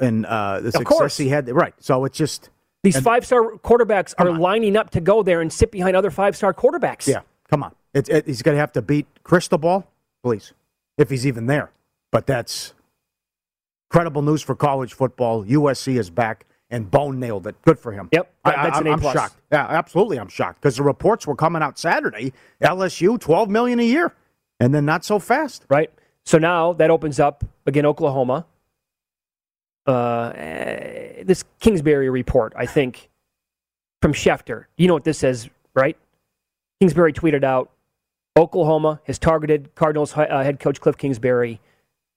[0.00, 1.16] and uh, the success course.
[1.16, 1.48] he had.
[1.50, 1.74] Right.
[1.80, 2.50] So it's just.
[2.82, 6.36] These five star quarterbacks are lining up to go there and sit behind other five
[6.36, 7.08] star quarterbacks.
[7.08, 7.74] Yeah, come on.
[7.92, 9.84] It, it, he's going to have to beat Crystal Ball,
[10.22, 10.52] please,
[10.96, 11.72] if he's even there.
[12.12, 12.74] But that's
[13.88, 15.44] credible news for college football.
[15.44, 17.60] USC is back and Bohn nailed it.
[17.62, 18.08] Good for him.
[18.12, 19.14] Yep, that's I, an A I'm plus.
[19.14, 19.36] shocked.
[19.52, 22.32] Yeah, absolutely, I'm shocked because the reports were coming out Saturday.
[22.60, 24.14] LSU, 12 million a year,
[24.58, 25.64] and then not so fast.
[25.68, 25.90] Right.
[26.24, 28.46] So now that opens up again Oklahoma.
[29.86, 33.08] Uh, eh, this Kingsbury report, I think,
[34.02, 34.64] from Schefter.
[34.76, 35.96] You know what this says, right?
[36.80, 37.70] Kingsbury tweeted out
[38.36, 41.60] Oklahoma has targeted Cardinals uh, head coach Cliff Kingsbury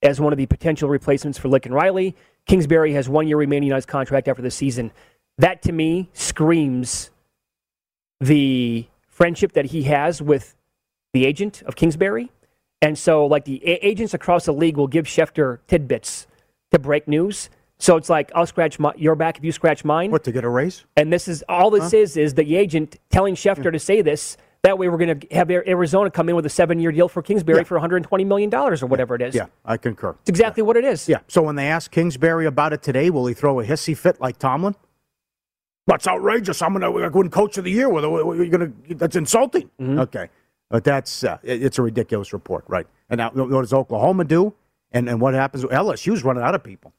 [0.01, 2.15] as one of the potential replacements for Lincoln Riley.
[2.45, 4.91] Kingsbury has one year remaining on his contract after the season.
[5.37, 7.11] That to me screams
[8.19, 10.55] the friendship that he has with
[11.13, 12.31] the agent of Kingsbury.
[12.81, 16.27] And so, like, the a- agents across the league will give Schefter tidbits
[16.71, 17.49] to break news.
[17.77, 20.11] So it's like, I'll scratch my, your back if you scratch mine.
[20.11, 20.85] What, to get a raise?
[20.95, 24.37] And this is all this is is the agent telling Schefter to say this.
[24.63, 27.21] That way, we're going to have Arizona come in with a seven year deal for
[27.21, 27.63] Kingsbury Yeah.
[27.63, 29.33] for $120 million or whatever it is.
[29.33, 30.15] Yeah, I concur.
[30.21, 31.07] It's exactly what it is.
[31.07, 31.19] Yeah.
[31.27, 34.37] So when they ask Kingsbury about it today, will he throw a hissy fit like
[34.37, 34.75] Tomlin?
[35.87, 36.61] That's outrageous.
[36.61, 37.89] I'm going to win Coach of the Year.
[37.89, 39.69] With you're going to that's insulting.
[39.79, 39.99] Mm-hmm.
[39.99, 40.29] Okay,
[40.69, 42.85] but that's uh, it's a ridiculous report, right?
[43.09, 44.53] And now what does Oklahoma do?
[44.91, 45.63] And and what happens?
[45.63, 46.93] LSU's running out of people.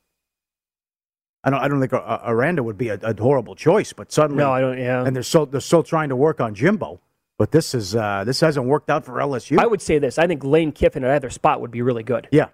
[1.44, 4.10] I don't I don't think uh, uh, Aranda would be a, a horrible choice, but
[4.10, 4.78] suddenly No, I don't.
[4.78, 5.04] Yeah.
[5.04, 7.00] And they're still they're still trying to work on Jimbo,
[7.40, 9.58] but this is uh, this hasn't worked out for LSU.
[9.58, 10.18] I would say this.
[10.18, 12.28] I think Lane Kiffin at either spot would be really good.
[12.30, 12.48] Yeah.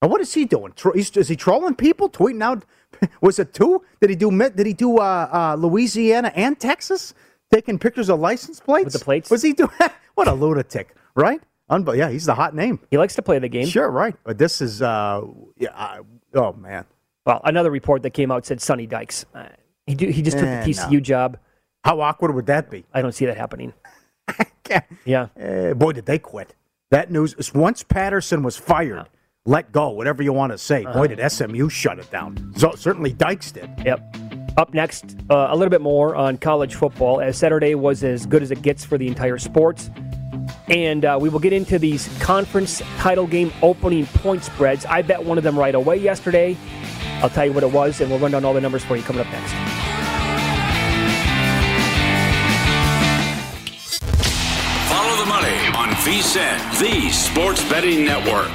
[0.00, 0.72] And what is he doing?
[0.94, 2.08] Is he trolling people?
[2.08, 2.64] Tweeting out?
[3.20, 3.82] Was it two?
[4.00, 4.30] Did he do?
[4.30, 7.14] Did he do uh, uh, Louisiana and Texas?
[7.52, 9.28] Taking pictures of license plates With the plates?
[9.28, 9.70] Was he doing?
[10.14, 11.40] what a lunatic, right?
[11.68, 12.78] Unbe- yeah, he's the hot name.
[12.92, 13.66] He likes to play the game.
[13.66, 14.14] Sure, right.
[14.22, 15.22] But this is, uh,
[15.58, 15.70] yeah.
[15.74, 16.00] I,
[16.34, 16.84] oh man,
[17.26, 19.24] Well, another report that came out said Sonny Dykes.
[19.34, 19.48] Uh,
[19.88, 21.00] he, do, he just took Eh, the TCU no.
[21.00, 21.38] job.
[21.84, 22.84] how awkward would that be?
[22.94, 23.72] I don't see that happening.
[25.04, 25.28] Yeah.
[25.36, 26.54] Eh, boy, did they quit.
[26.90, 29.08] That news is once Patterson was fired,
[29.44, 30.84] let go, whatever you want to say.
[30.84, 32.52] Boy, did SMU shut it down.
[32.56, 33.70] So certainly Dykes did.
[33.84, 34.16] Yep.
[34.56, 38.42] Up next, uh, a little bit more on college football, as Saturday was as good
[38.42, 39.88] as it gets for the entire sport.
[40.68, 44.84] And uh, we will get into these conference title game opening point spreads.
[44.84, 46.56] I bet one of them right away yesterday.
[47.22, 49.02] I'll tell you what it was, and we'll run down all the numbers for you
[49.02, 49.91] coming up next.
[56.02, 58.48] VSIN, the sports betting network.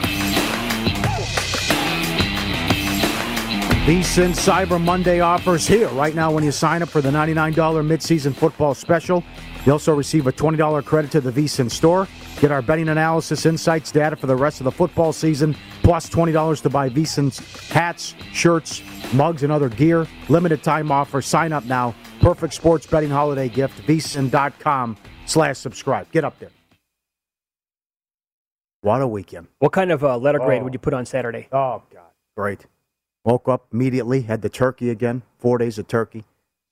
[3.87, 7.53] VSIN Cyber Monday offers here right now when you sign up for the $99
[7.87, 9.23] midseason football special.
[9.65, 12.09] You also receive a $20 credit to the VSIN store.
[12.41, 16.61] Get our betting analysis, insights, data for the rest of the football season, plus $20
[16.63, 18.83] to buy VSIN's hats, shirts,
[19.13, 20.05] mugs, and other gear.
[20.27, 21.21] Limited time offer.
[21.21, 21.95] Sign up now.
[22.19, 23.87] Perfect sports betting holiday gift.
[23.87, 26.11] VSIN.com slash subscribe.
[26.11, 26.51] Get up there.
[28.81, 29.47] What a weekend.
[29.59, 30.65] What kind of uh, letter grade Oh.
[30.65, 31.47] would you put on Saturday?
[31.51, 32.11] Oh, God.
[32.35, 32.65] Great.
[33.25, 36.23] Woke up immediately, had the turkey again, four days of turkey.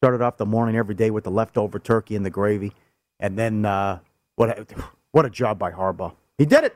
[0.01, 2.73] Started off the morning every day with the leftover turkey and the gravy.
[3.19, 3.99] And then, uh,
[4.35, 4.71] what,
[5.11, 6.13] what a job by Harbaugh.
[6.37, 6.75] He did it.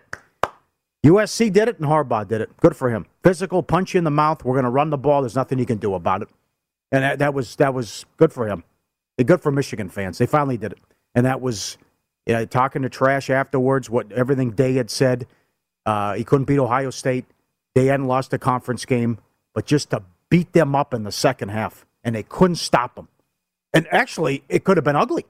[1.06, 2.56] USC did it, and Harbaugh did it.
[2.58, 3.06] Good for him.
[3.24, 4.44] Physical, punch you in the mouth.
[4.44, 5.22] We're going to run the ball.
[5.22, 6.30] There's nothing you can do about it.
[6.92, 8.64] And that, that was that was good for him.
[9.24, 10.18] Good for Michigan fans.
[10.18, 10.80] They finally did it.
[11.14, 11.78] And that was,
[12.30, 15.26] you know, talking to trash afterwards, what everything Day had said.
[15.84, 17.26] Uh, he couldn't beat Ohio State.
[17.74, 19.18] They hadn't lost a conference game,
[19.56, 23.08] but just to beat them up in the second half, and they couldn't stop them.
[23.74, 25.26] And actually, it could have been ugly.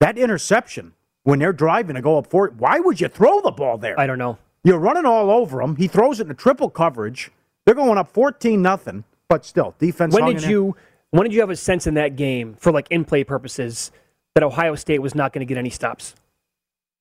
[0.00, 3.50] That interception, when they're driving to go up for it, why would you throw the
[3.50, 4.00] ball there?
[4.00, 4.38] I don't know.
[4.64, 5.76] You're running all over him.
[5.76, 7.30] He throws it in triple coverage.
[7.66, 10.14] They're going up 14 nothing, but still, defense.
[10.14, 10.76] When did you
[11.10, 13.90] when did you have a sense in that game for like in play purposes
[14.34, 16.14] that Ohio State was not going to get any stops?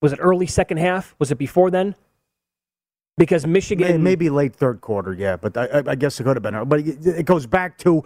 [0.02, 1.16] Was it early second half?
[1.20, 1.96] Was it before then?
[3.18, 6.56] Because Michigan Maybe late third quarter, yeah, but I, I- guess it could have been.
[6.56, 8.04] Uh, but it, goes back to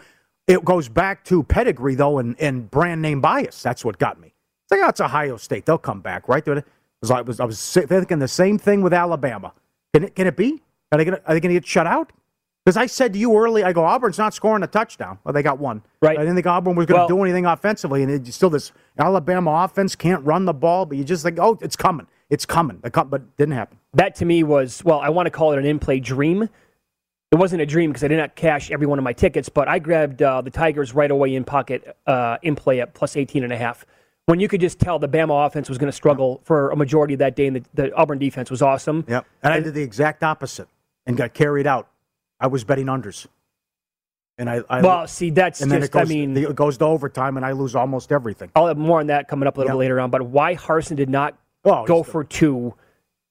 [0.48, 3.62] it goes back to pedigree though, and, and brand name bias.
[3.62, 4.30] That's what got me.
[4.30, 5.66] It's like oh, it's Ohio State.
[5.68, 6.44] They'll come back, right?
[7.02, 9.54] Was I was I was thinking the same thing with Alabama.
[9.94, 10.64] Can it can it be?
[10.92, 12.12] Are they they gonna get shut out?
[12.66, 15.20] Because I said to you early, I go, Auburn's not scoring a touchdown.
[15.24, 15.82] Well, they got one.
[16.02, 16.18] Right.
[16.18, 18.04] I didn't think Auburn was going to Well- do anything offensively.
[18.04, 21.58] And it's still this Alabama offense can't run the ball, but you just think, oh,
[21.62, 22.08] it's coming.
[22.30, 22.78] It's coming.
[22.82, 23.80] But it didn't happen.
[23.94, 26.48] That to me was, well, I want to call it an in play dream.
[27.32, 29.68] It wasn't a dream because I did not cash every one of my tickets, but
[29.68, 33.44] I grabbed uh, the Tigers right away in pocket uh, in play at plus 18
[33.44, 33.86] and a half.
[34.28, 37.14] When you could just tell the Bama offense was going to struggle for a majority
[37.16, 39.04] of that day, and the, the Auburn defense was awesome.
[39.10, 39.26] Yep.
[39.42, 40.70] And I did the exact opposite
[41.06, 41.90] and got carried out.
[42.44, 43.26] I was betting unders.
[44.38, 46.78] And I, I Well, see, that's and then just, it goes, I mean, it goes
[46.80, 48.52] to overtime, and I lose almost everything.
[48.56, 49.80] I'll have more on that coming up a little Yep.
[49.80, 50.10] later on.
[50.10, 52.74] But why Harsin did not Oh, go for two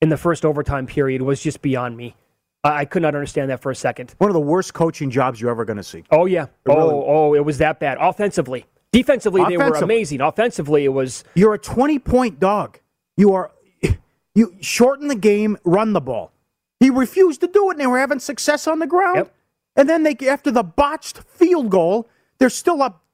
[0.01, 2.17] in the first overtime period was just beyond me.
[2.65, 4.15] I, I could not understand that for a second.
[4.19, 6.05] One of the worst coaching jobs you're ever going to see.
[6.11, 6.47] Oh yeah.
[6.65, 7.99] really- oh oh, it was that bad.
[8.01, 10.23] Offensively, defensively they were amazing.
[10.23, 12.79] Offensively, it was You're a 20 point dog.
[13.19, 13.51] You are
[14.35, 16.33] you shorten the game, run the ball.
[16.83, 19.31] He refused to do it, and they were having success on the ground.
[19.77, 23.05] And then they after the botched field goal, they're still up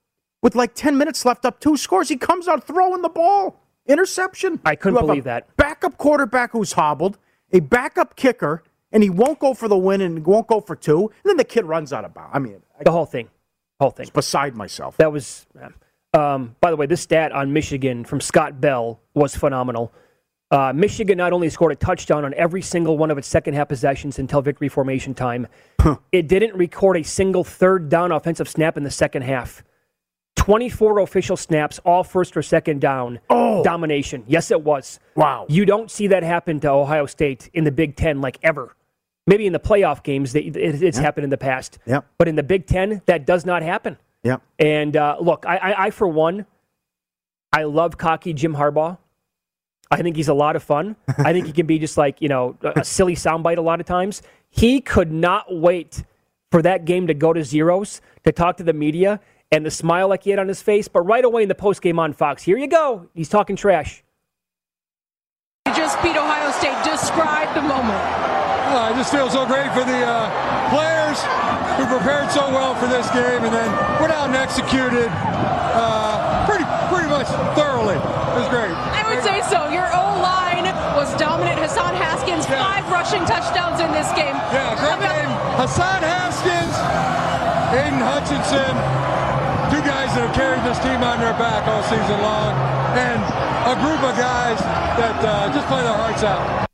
[0.42, 2.08] with like 10 minutes left, up two scores.
[2.08, 4.58] He comes out throwing the ball, interception.
[4.64, 5.54] I couldn't believe that.
[5.56, 7.18] Backup quarterback who's hobbled,
[7.52, 11.02] a backup kicker, and he won't go for the win and won't go for two.
[11.22, 12.30] And then the kid runs out of bounds.
[12.32, 13.28] I mean, the whole thing,
[13.78, 14.08] whole thing.
[14.14, 14.96] beside myself.
[14.96, 15.46] That was.
[16.14, 19.92] Um, by the way, this stat on Michigan from Scott Bell was phenomenal.
[20.50, 23.68] Uh, Michigan not only scored a touchdown on every single one of its second half
[23.68, 25.46] possessions until victory formation time,
[26.10, 29.62] it didn't record a single third down offensive snap in the second half.
[30.36, 33.18] 24 official snaps, all first or second down.
[33.28, 33.62] oh.
[33.62, 34.24] Domination.
[34.26, 35.00] Yes, it was.
[35.16, 35.44] Wow.
[35.48, 38.74] You don't see that happen to Ohio State in the Big Ten like ever.
[39.26, 41.04] Maybe in the playoff games, that- it's Yep.
[41.04, 41.78] happened in the past.
[41.86, 42.06] Yep.
[42.16, 43.98] But in the Big Ten, that does not happen.
[44.22, 44.40] Yep.
[44.58, 46.46] And uh, look, I, I, I, for one,
[47.52, 48.96] I love cocky Jim Harbaugh.
[49.90, 50.96] I think he's a lot of fun.
[51.18, 53.80] I think he can be just like, you know, a a silly soundbite a lot
[53.80, 54.22] of times.
[54.50, 56.04] He could not wait
[56.50, 59.20] for that game to go to zeros to talk to the media
[59.50, 60.88] and the smile like he had on his face.
[60.88, 63.08] But right away in the post game on Fox, here you go.
[63.14, 64.02] He's talking trash.
[65.66, 66.76] You just beat Ohio State.
[66.84, 68.02] Describe the moment.
[68.68, 70.28] Uh, I just feel so great for the uh,
[70.68, 71.16] players
[71.80, 73.70] who prepared so well for this game and then
[74.00, 75.97] went out and executed uh, pretty
[77.24, 77.96] pretty thoroughly.
[77.98, 78.70] It was great.
[78.70, 79.68] I would say so.
[79.68, 81.58] Your O line was dominant.
[81.58, 84.36] Hassan Haskins, five rushing touchdowns in this game.
[84.54, 85.30] Yeah, great game.
[85.58, 86.74] Hassan Haskins,
[87.74, 88.72] Aidan Hutchinson,
[89.72, 92.54] two guys that have carried this team on their back all season long,
[92.96, 93.20] and
[93.66, 94.58] a group of guys
[94.96, 96.66] that uh, just play their hearts out.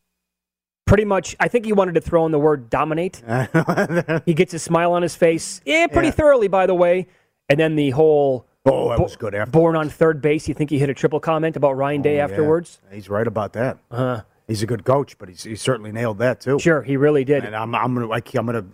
[0.87, 3.23] Pretty much, I think he wanted to throw in the word dominate.
[4.27, 5.61] he gets a smile on his face.
[5.65, 6.13] Yeah, pretty Yeah.
[6.13, 7.07] thoroughly, by the way.
[7.49, 8.47] And then the whole.
[8.67, 9.51] Oh, that was good after.
[9.51, 10.49] Born on third base.
[10.49, 12.25] You think he hit a triple comment about Ryan Day Oh, yeah.
[12.25, 12.81] afterwards?
[12.91, 13.79] He's right about that.
[13.91, 14.23] Uh-huh.
[14.49, 16.59] He's a good coach, but he's, he certainly nailed that too.
[16.59, 17.45] Sure, he really did.
[17.45, 18.65] And I'm I'm gonna like I'm gonna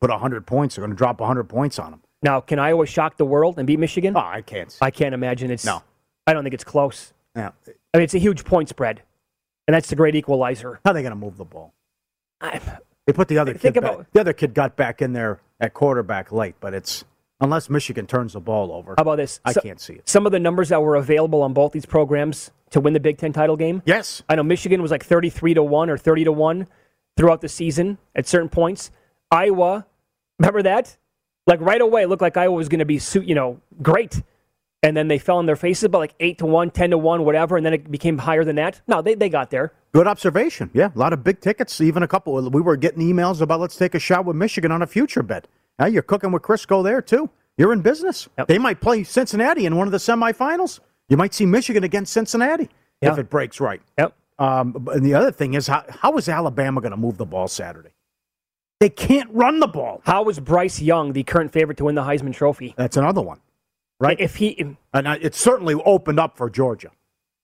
[0.00, 0.76] put hundred points.
[0.78, 2.00] I'm gonna drop hundred points on him.
[2.22, 4.16] now, can Iowa shock the world and beat Michigan?
[4.16, 4.74] Oh, I can't.
[4.80, 5.64] I can't imagine it's.
[5.66, 5.82] No.
[6.26, 7.12] I don't think it's close.
[7.36, 7.50] Yeah.
[7.94, 9.02] I mean, it's a huge point spread,
[9.66, 10.80] and that's the great equalizer.
[10.84, 11.74] How are they gonna move the ball?
[12.40, 12.60] I,
[13.06, 14.06] They put the other Think kid about- back.
[14.12, 17.04] The other kid got back in there at quarterback late, but it's
[17.40, 18.94] unless Michigan turns the ball over.
[18.96, 19.40] how about this?
[19.44, 20.08] I So- can't see it.
[20.08, 23.18] Some of the numbers that were available on both these programs to win the Big
[23.18, 23.82] Ten title game.
[23.86, 24.22] Yes.
[24.28, 26.66] I know Michigan was like 33 to 1 or 30 to 1
[27.16, 28.90] throughout the season at certain points.
[29.30, 29.86] Iowa,
[30.38, 30.96] remember that?
[31.46, 34.22] Like right away, it looked like Iowa was going to be, you know, great.
[34.82, 37.24] And then they fell on their faces, but like 8 to 1, 10 to 1,
[37.24, 37.56] whatever.
[37.56, 38.80] And then it became higher than that.
[38.86, 39.72] No, they, they got there.
[39.92, 40.70] Good observation.
[40.74, 41.80] Yeah, a lot of big tickets.
[41.80, 42.48] Even a couple.
[42.50, 45.48] We were getting emails about let's take a shot with Michigan on a future bet.
[45.78, 47.30] Now you're cooking with Crisco there too.
[47.56, 48.28] You're in business.
[48.46, 50.80] They might play Cincinnati in one of the semifinals.
[51.08, 52.68] You might see Michigan against Cincinnati
[53.00, 53.12] Yeah.
[53.12, 53.80] if it breaks right.
[53.98, 54.14] Yep.
[54.38, 57.48] Um, and the other thing is, how, how is Alabama going to move the ball
[57.48, 57.90] Saturday?
[58.78, 60.00] They can't run the ball.
[60.04, 62.74] How is Bryce Young the current favorite to win the Heisman Trophy?
[62.76, 63.40] That's another one,
[63.98, 64.18] right?
[64.20, 66.90] If he, and it certainly opened up for Georgia.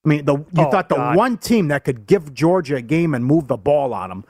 [0.05, 1.17] I mean, the, you Oh, thought the God.
[1.17, 4.23] one team that could give Georgia a game and move the ball on them,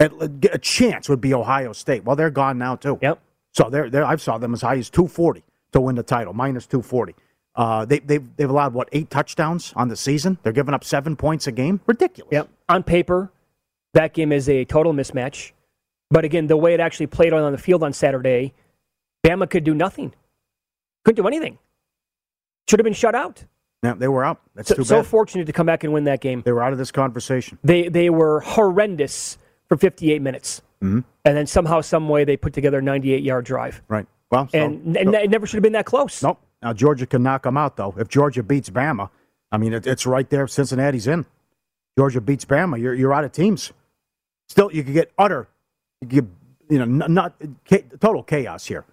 [0.00, 0.12] at,
[0.52, 2.04] a chance would be Ohio State.
[2.04, 2.98] Well, they're gone now too.
[3.00, 3.20] Yep.
[3.52, 6.32] So they're, they're I saw them as high as two forty to win the title,
[6.32, 7.14] minus two forty.
[7.54, 10.38] Uh, they they've they've allowed what eight touchdowns on the season.
[10.42, 11.80] They're giving up seven points a game.
[11.86, 12.32] Ridiculous.
[12.32, 12.48] Yep.
[12.68, 13.30] On paper,
[13.92, 15.52] that game is a total mismatch.
[16.10, 18.52] But again, the way it actually played on the field on Saturday,
[19.24, 20.12] Bama could do nothing.
[21.04, 21.58] Couldn't do anything.
[22.68, 23.44] Should have been shut out.
[23.82, 24.40] Yeah, they were out.
[24.54, 26.42] That's So, too so fortunate to come back and win that game.
[26.44, 27.58] they were out of this conversation.
[27.62, 29.38] They they were horrendous
[29.76, 33.44] for 58 minutes, hmm and then somehow, some way, they put together a 98 yard
[33.46, 33.80] drive.
[33.88, 34.06] Right.
[34.30, 36.22] Well, so- and, and it never should have been that close.
[36.22, 36.38] Nope.
[36.62, 37.94] Now Georgia can knock them out though.
[37.98, 39.10] If Georgia beats Bama,
[39.52, 40.46] I mean it, it's right there.
[40.46, 41.26] Cincinnati's in.
[41.98, 43.72] Georgia beats Bama, you're you're out of teams.
[44.48, 45.48] Still, you could get utter,
[46.02, 46.28] you could,
[46.68, 47.34] you know, n- not
[48.00, 48.84] total chaos here.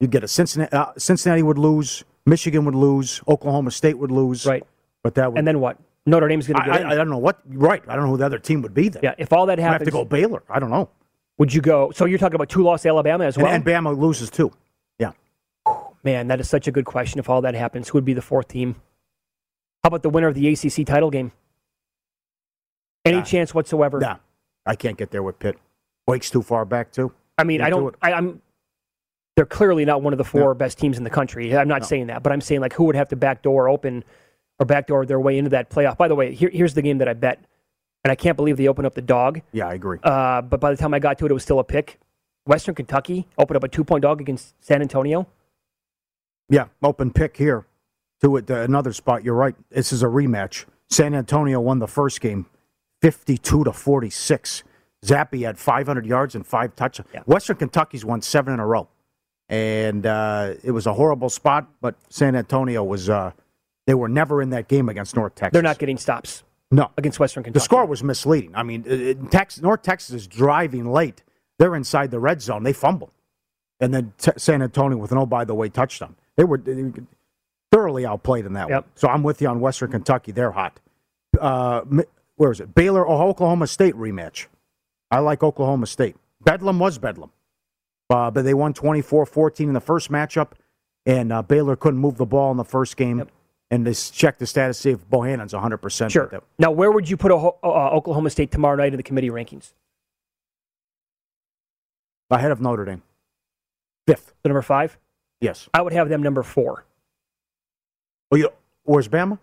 [0.00, 4.46] You get a Cincinnati, uh, Cincinnati would lose, Michigan would lose, Oklahoma State would lose.
[4.46, 4.64] Right.
[5.02, 5.78] But that would, And then what?
[6.08, 6.86] Notre Dame's going to I, get I, in.
[6.92, 7.40] I don't know what.
[7.46, 7.82] Right.
[7.86, 9.02] I don't know who the other team would be then.
[9.02, 10.42] Yeah, if all that happens, I have to go Baylor.
[10.48, 10.88] I don't know.
[11.38, 11.90] would you go?
[11.90, 13.46] So you're talking about two loss Alabama as well?
[13.48, 14.50] and Bama loses too.
[14.98, 15.12] Yeah.
[16.02, 17.18] Man, that is such a good question.
[17.18, 18.76] If all that happens, who would be the fourth team?
[19.84, 21.32] How about the winner of the ACC title game?
[23.04, 23.24] Any Nah.
[23.24, 24.00] chance whatsoever?
[24.00, 24.16] Nah,
[24.66, 25.56] I can't get there with Pitt.
[26.06, 27.12] Wake's too far back too.
[27.36, 27.88] I mean, Can't I do don't.
[27.94, 27.98] it.
[28.02, 28.42] I, I'm.
[29.36, 31.56] They're clearly not one of the four best teams in the country.
[31.56, 34.02] I'm not saying that, but I'm saying like who would have to backdoor open
[34.58, 35.96] or backdoor their way into that playoff.
[35.96, 37.44] By the way, here, here's the game that I bet,
[38.04, 39.40] and I can't believe they opened up the dog.
[39.52, 39.98] Yeah, I agree.
[40.02, 41.98] Uh, but by the time I got to it, it was still a pick.
[42.46, 45.26] Western Kentucky opened up a two point dog against San Antonio.
[46.48, 47.66] Yeah, open pick here
[48.22, 48.50] to it.
[48.50, 49.24] Uh, another spot.
[49.24, 49.54] You're right.
[49.70, 50.64] This is a rematch.
[50.90, 52.46] San Antonio won the first game,
[53.02, 54.64] 52 to 46.
[55.04, 57.26] Zappe had 500 yards and five touchdowns.
[57.26, 58.88] Western Kentucky's won seven in a row,
[59.48, 61.68] and uh, it was a horrible spot.
[61.80, 63.08] But San Antonio was.
[63.08, 63.32] Uh,
[63.88, 65.54] they were never in that game against North Texas.
[65.54, 67.58] They're not getting stops No, against Western Kentucky.
[67.58, 68.54] the score was misleading.
[68.54, 71.24] I mean, uh, uh, North Texas is driving late.
[71.58, 72.64] They're inside the red zone.
[72.64, 73.10] They fumble,
[73.80, 76.16] and then t- San Antonio with an oh by the way touchdown.
[76.36, 76.84] They were they
[77.72, 78.84] thoroughly outplayed in that one.
[78.94, 80.32] So I'm with you on Western Kentucky.
[80.32, 80.80] They're hot.
[81.40, 81.80] Uh,
[82.36, 82.74] where is it?
[82.74, 84.48] Baylor or Oklahoma State rematch.
[85.10, 86.16] I like Oklahoma State.
[86.42, 87.30] Bedlam was Bedlam,
[88.10, 90.52] uh, but they won 24-14 in the first matchup,
[91.06, 93.26] and uh, Baylor couldn't move the ball in the first game.
[93.70, 95.76] And they s- check the status, see if Bohanan's 100.
[95.78, 96.42] percent Sure.
[96.58, 99.72] Now, where would you put uh, Oklahoma State tomorrow night in the committee rankings?
[102.30, 103.02] ahead of Notre Dame.
[104.06, 104.34] Fifth.
[104.42, 104.98] The number five?
[105.40, 105.68] Yes.
[105.72, 106.84] I would have them number four.
[108.30, 108.50] Oh, you,
[108.84, 109.38] where's Bama?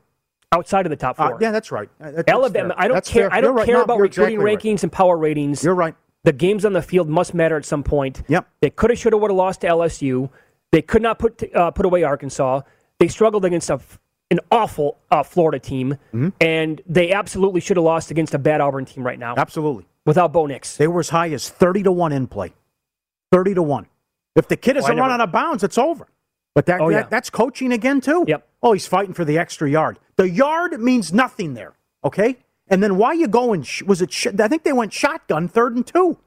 [0.52, 1.38] Outside of the top Uh, four.
[1.42, 1.90] yeah, that's right.
[2.00, 2.70] Uh, that- Alabama.
[2.76, 2.82] fair.
[2.82, 3.30] I don't That's care.
[3.30, 3.34] fair.
[3.38, 3.66] I don't You're right.
[3.66, 4.60] care about recruiting exactly right.
[4.60, 5.64] rankings and power ratings.
[5.64, 5.96] You're right.
[6.24, 8.24] The games on the field must matter at some point.
[8.28, 8.48] Yep.
[8.62, 10.30] They could have, should have, would have lost to LSU.
[10.72, 12.62] They could not put uh, put away Arkansas.
[13.00, 13.80] They struggled against a,
[14.32, 16.30] an awful uh, Florida team, Mm-hmm.
[16.42, 19.36] and they absolutely should have lost against a bad Auburn team right now.
[19.38, 19.86] Absolutely.
[20.06, 20.78] Without Bo Nix.
[20.78, 22.54] They were as high as 30 to 1 in play.
[23.32, 23.88] 30 to 1.
[24.36, 26.08] If the kid Oh, I isn't never- run out of bounds, it's over.
[26.54, 27.08] But that, Oh, that yeah.
[27.10, 28.24] that's coaching again, too.
[28.28, 28.48] Yep.
[28.64, 30.00] Oh, he's fighting for the extra yard.
[30.16, 31.74] The yard means nothing there,
[32.04, 32.38] okay?
[32.68, 35.76] And then why you going, sh- was it, sh- I think they went shotgun third
[35.76, 36.18] and two.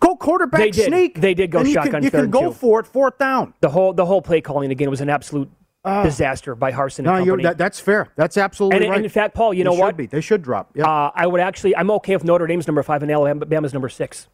[0.00, 1.20] Go quarterback They sneak.
[1.20, 2.52] They did go and you shotgun Can, you third can and go two.
[2.52, 3.54] for it, fourth down.
[3.60, 5.50] The whole the whole play calling again was an absolute
[5.84, 6.02] Ah.
[6.02, 7.44] disaster by Harsin No, company.
[7.44, 8.08] that, that's fair.
[8.16, 8.96] That's absolutely and, right.
[8.96, 9.96] and in fact, Paul, you They know should what?
[9.96, 10.06] Be.
[10.06, 10.70] They should drop.
[10.74, 11.76] Yeah, Uh, I would actually.
[11.76, 14.26] I'm okay if Notre Dame's number five and Alabama's number six.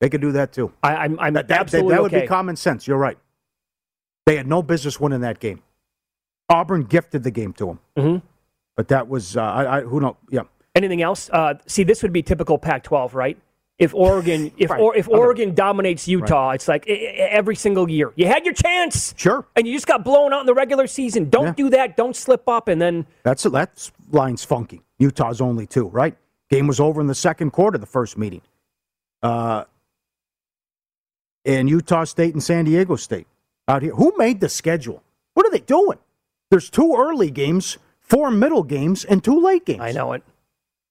[0.00, 0.72] they could do that too.
[0.82, 2.22] I, I'm, I'm That, that, absolutely that would okay.
[2.22, 2.86] be common sense.
[2.86, 3.16] You're right.
[4.26, 5.62] They had no business winning that game.
[6.50, 7.80] Auburn gifted the game to them.
[7.96, 8.22] Mhm.
[8.76, 10.42] But that was uh, I, I who know yeah.
[10.74, 11.30] Anything else?
[11.32, 13.36] Uh, see, this would be typical Pac-12, right?
[13.78, 14.80] If Oregon, if Right.
[14.80, 18.12] or, if Other- Oregon dominates Utah, it's like every single year.
[18.16, 19.46] You had your chance, Sure.
[19.56, 21.30] and you just got blown out in the regular season.
[21.30, 21.52] Don't Yeah.
[21.52, 21.96] do that.
[21.96, 24.82] Don't slip up, and then That's that's line's funky.
[24.98, 26.16] Utah's only two, right?
[26.50, 28.40] Game was over in the second quarter, the first meeting.
[29.22, 29.64] Uh,
[31.44, 33.26] and Utah State and San Diego State
[33.68, 33.94] out here.
[33.94, 35.02] Who made the schedule?
[35.34, 35.98] What are they doing?
[36.50, 39.80] There's two early games, four middle games, and two late games.
[39.80, 40.22] I know it.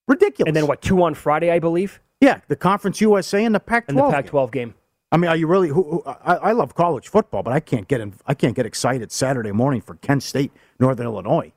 [0.08, 0.48] Ridiculous.
[0.48, 0.82] And then what?
[0.82, 3.90] Two on Friday, I believe, Yeah, the Conference USA and the Pac-12.
[3.90, 4.12] and the game.
[4.12, 4.74] Pac-12 game.
[5.12, 5.70] I mean, are you really?
[5.70, 8.66] Who, who, I, I love college football, but I can't get in, I can't get
[8.66, 11.54] excited Saturday morning for Kent State, Northern Illinois.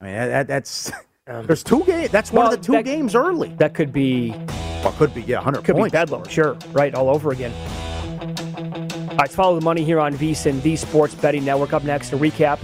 [0.00, 0.92] I mean, that, that's
[1.26, 2.10] um, there's two games.
[2.10, 3.48] That's one of the two that- games early.
[3.58, 4.30] That could be
[4.84, 5.92] Well, could be yeah, hundred could points.
[5.92, 6.28] be bedlam.
[6.28, 7.52] Sure, right, all over again.
[9.10, 11.72] All right, follow the money here on VSIN, the Sports Betting Network.
[11.72, 12.60] Up next, a recap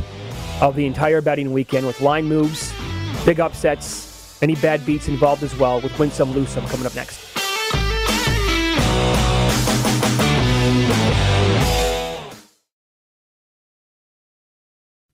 [0.61, 2.73] of the entire betting weekend with line moves,
[3.25, 6.95] big upsets, any bad beats involved as well with Win Some, Lose Some coming up
[6.95, 7.28] next.
[8.99, 9.28] Bye.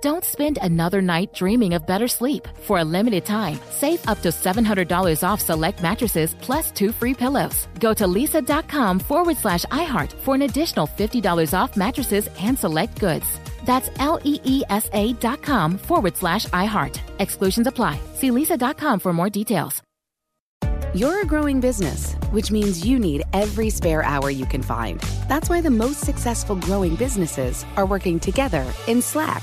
[0.00, 2.48] Don't spend another night dreaming of better sleep.
[2.62, 7.68] For a limited time, save up to $700 off select mattresses plus two free pillows.
[7.80, 13.26] Go to leesa.com forward slash iHeart for an additional $50 off mattresses and select goods.
[13.66, 16.98] That's L E E S A dot com forward slash iHeart.
[17.18, 18.00] Exclusions apply.
[18.14, 19.82] See leesa.com for more details.
[20.94, 24.98] You're a growing business, which means you need every spare hour you can find.
[25.28, 29.42] That's why the most successful growing businesses are working together in Slack.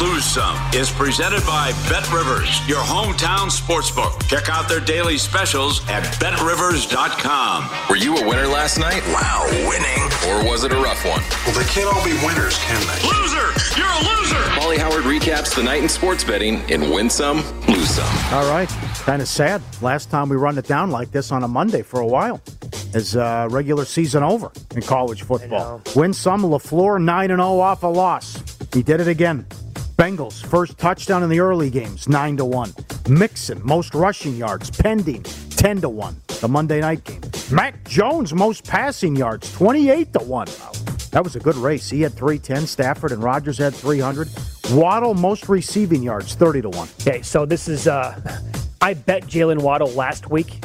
[0.00, 4.28] Lose Some is presented by Bet Rivers, your hometown sportsbook.
[4.28, 7.70] Check out their daily specials at betrivers.com.
[7.88, 9.02] Were you a winner last night?
[9.08, 10.02] Wow, winning.
[10.28, 11.22] Or was it a rough one?
[11.46, 13.08] Well, they can't all be winners, can they?
[13.08, 13.80] Loser!
[13.80, 14.42] You're a loser!
[14.60, 18.34] Paulie Howard recaps the night in sports betting in Win Some, Lose Some.
[18.34, 18.68] All right.
[19.06, 19.62] Kind of sad.
[19.80, 22.42] Last time we run it down like this on a Monday for a while.
[22.92, 25.80] Is uh, regular season over in college football.
[25.94, 28.42] Win some, LaFleur 9 0 off a loss.
[28.74, 29.46] He did it again.
[29.96, 32.74] Bengals, first touchdown in the early games, 9 to 1.
[33.08, 36.16] Mixon, most rushing yards, pending, 10 to 1.
[36.42, 37.22] The Monday night game.
[37.50, 40.48] Mac Jones, most passing yards, 28 to 1.
[41.12, 41.88] That was a good race.
[41.88, 42.66] He had 310.
[42.66, 44.28] Stafford and Rodgers had 300.
[44.72, 46.88] Waddle, most receiving yards, 30 to 1.
[47.00, 48.20] Okay, so this is, uh,
[48.82, 50.62] I bet Jalen Waddle last week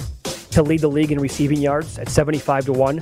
[0.51, 2.97] to lead the league in receiving yards at 75 to 1.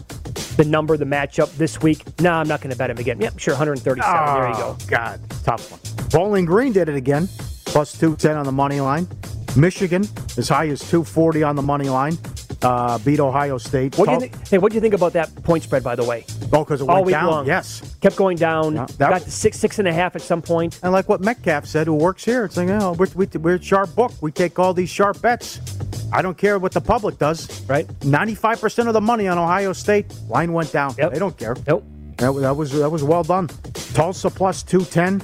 [0.58, 2.06] The number, the matchup this week.
[2.20, 3.20] No, nah, I'm not going to bet him again.
[3.20, 4.04] Yep, sure, 137.
[4.06, 4.78] Oh, there you go.
[4.88, 5.99] God, tough one.
[6.12, 7.28] Bowling Green did it again,
[7.66, 9.08] plus 210 on the money line.
[9.56, 10.08] Michigan,
[10.38, 12.18] as high as 240 on the money line.
[12.62, 13.98] Uh, beat Ohio State.
[13.98, 14.48] What do you think?
[14.50, 15.82] Hey, what do you think about that point spread?
[15.82, 17.28] By the way, oh, because it all went week down.
[17.28, 17.48] long.
[17.48, 18.76] Yes, kept going down.
[18.76, 20.78] Yeah, got was, to six, six and a half at some point.
[20.84, 23.62] And like what Metcalf said, who works here, it's like, oh, we're, we, we're a
[23.62, 24.12] sharp book.
[24.20, 25.62] We take all these sharp bets.
[26.12, 27.64] I don't care what the public does.
[27.66, 27.88] Right.
[28.00, 30.96] 95% of the money on Ohio State line went down.
[30.98, 31.14] Yep.
[31.14, 31.56] They don't care.
[31.66, 31.86] Nope.
[32.18, 33.48] That, that was that was well done.
[33.94, 35.22] Tulsa plus 210.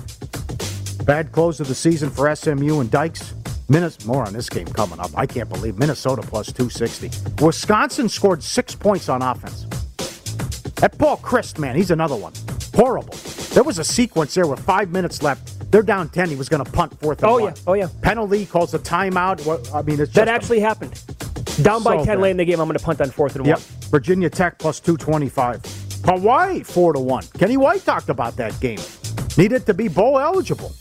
[1.05, 3.33] Bad close of the season for SMU and Dykes.
[3.69, 5.11] Minnesota, more on this game coming up.
[5.15, 7.11] I can't believe Minnesota plus 260.
[7.43, 9.63] Wisconsin scored six points on offense.
[10.75, 12.33] That Paul Chryst, man, he's another one.
[12.75, 13.13] Horrible.
[13.53, 15.71] There was a sequence there with five minutes left.
[15.71, 16.29] They're down 10.
[16.29, 17.43] He was going to punt fourth and Oh, one.
[17.43, 17.61] yeah.
[17.67, 17.87] Oh, yeah.
[18.01, 19.45] Penalty, calls a timeout.
[19.45, 20.93] What, I mean, it's That just a- actually happened.
[21.61, 22.19] Down by So 10 bad.
[22.21, 23.57] late in the game, I'm going to punt on fourth and Yep.
[23.57, 23.89] one.
[23.89, 25.61] Virginia Tech plus 225.
[26.05, 27.23] Hawaii 4 to 1.
[27.37, 28.79] Kenny White talked about that game.
[29.37, 30.73] Needed to be bowl eligible.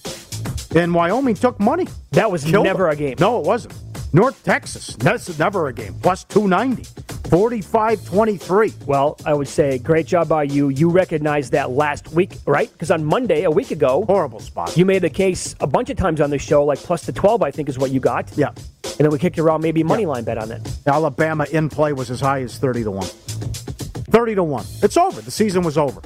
[0.75, 1.87] And Wyoming took money.
[2.12, 2.93] That was Killed never them.
[2.93, 3.16] a game.
[3.20, 3.75] No, it wasn't.
[4.12, 5.95] North Texas, that's never a game.
[6.03, 6.85] Plus 290.
[7.31, 8.72] 45 23.
[8.87, 10.68] Well, I would say great job by you.
[10.68, 12.70] You recognized that last week, right?
[12.72, 14.77] Because on Monday, a week ago, horrible spot.
[14.77, 17.43] You made the case a bunch of times on this show, like plus the 12,
[17.43, 18.31] I think is what you got.
[18.37, 18.49] Yeah.
[18.85, 20.61] And then we kicked around maybe money line bet on it.
[20.87, 23.05] Alabama in play was as high as 30 to 1.
[23.07, 24.64] 30 to 1.
[24.83, 25.20] It's over.
[25.20, 26.01] The season was over.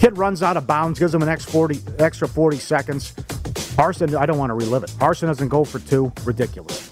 [0.00, 3.12] Kid runs out of bounds, gives him an extra 40, extra 40 seconds.
[3.78, 4.90] Harsin, I don't want to relive it.
[4.98, 6.12] Harsin doesn't go for two.
[6.24, 6.88] Ridiculous.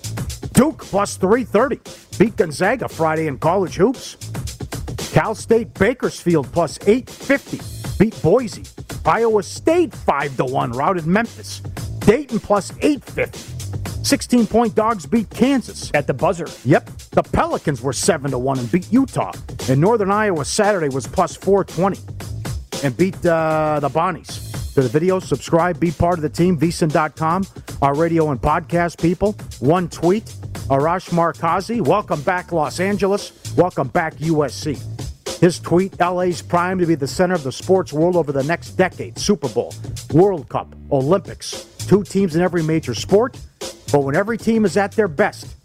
[0.52, 1.80] Duke plus 330.
[2.16, 4.16] Beat Gonzaga Friday in college hoops.
[5.12, 7.98] Cal State Bakersfield plus 850.
[7.98, 8.62] Beat Boise.
[9.04, 10.70] Iowa State 5 to 1.
[10.72, 11.58] Routed Memphis.
[11.98, 14.04] Dayton plus 850.
[14.04, 15.90] 16 point dogs beat Kansas.
[15.92, 16.46] At the buzzer.
[16.64, 16.86] Yep.
[17.10, 19.32] The Pelicans were 7 to 1 and beat Utah.
[19.68, 21.98] And Northern Iowa Saturday was plus 420
[22.84, 24.45] and beat uh, the Bonnies.
[24.76, 27.46] To the video, subscribe, be part of the team, vsin.com,
[27.80, 29.32] our radio and podcast people.
[29.58, 30.26] One tweet,
[30.68, 34.78] Arash Markazi, welcome back Los Angeles, welcome back USC.
[35.40, 38.72] His tweet, LA's primed to be the center of the sports world over the next
[38.72, 39.18] decade.
[39.18, 39.72] Super Bowl,
[40.12, 43.40] World Cup, Olympics, two teams in every major sport.
[43.90, 45.56] But when every team is at their best,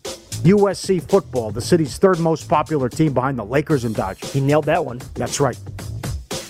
[0.45, 4.32] USC football, the city's third most popular team behind the Lakers and Dodgers.
[4.32, 5.01] He nailed that one.
[5.16, 5.59] That's right.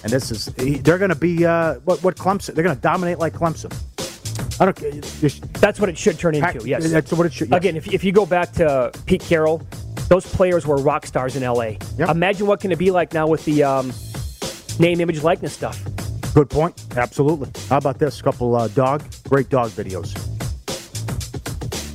[0.03, 2.55] And this is they're going to be uh, what what Clemson.
[2.55, 3.71] They're going to dominate like Clemson.
[4.59, 5.51] I don't.
[5.53, 6.67] That's what it should turn into.
[6.67, 7.49] Yes, that's what it should.
[7.49, 7.57] Yes.
[7.57, 9.61] Again, if if you go back to Pete Carroll,
[10.07, 11.75] those players were rock stars in LA.
[11.97, 12.09] Yep.
[12.09, 13.93] Imagine what can it be like now with the um,
[14.79, 15.81] name, image, likeness stuff.
[16.33, 16.83] Good point.
[16.95, 17.49] Absolutely.
[17.69, 18.21] How about this?
[18.21, 20.13] couple uh, dog, great dog videos.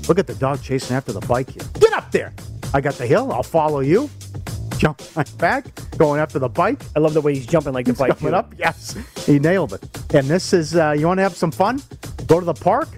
[0.09, 1.63] Look at the dog chasing after the bike here.
[1.81, 2.33] Get up there.
[2.75, 3.33] I got the hill.
[3.33, 4.11] I'll follow you.
[4.79, 5.03] Jump
[5.39, 6.81] back, going after the bike.
[6.95, 8.19] I love the way he's jumping like the he's bike.
[8.19, 9.83] Coming up, yes, he nailed it.
[10.15, 11.83] And this is uh, you want to have some fun?
[12.27, 12.89] Go to the park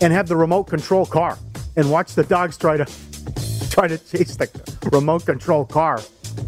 [0.00, 1.38] and have the remote control car
[1.76, 2.84] and watch the dogs try to
[3.70, 4.48] try to chase the
[4.92, 6.00] remote control car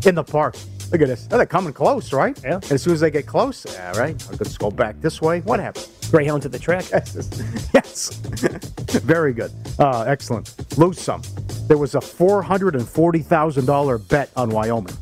[0.06, 0.56] in the park.
[0.90, 1.28] Look at this.
[1.30, 2.38] Oh, they're coming close, right?
[2.42, 2.54] Yeah.
[2.54, 4.16] And as soon as they get close, yeah, right.
[4.30, 5.40] I'll just go back this way.
[5.40, 5.86] What happened?
[6.10, 6.84] Greyhounds at the track.
[7.74, 8.14] yes.
[9.02, 9.50] Very good.
[9.78, 10.54] Uh, excellent.
[10.78, 11.22] Lose some.
[11.66, 14.94] There was a $440,000 bet on Wyoming.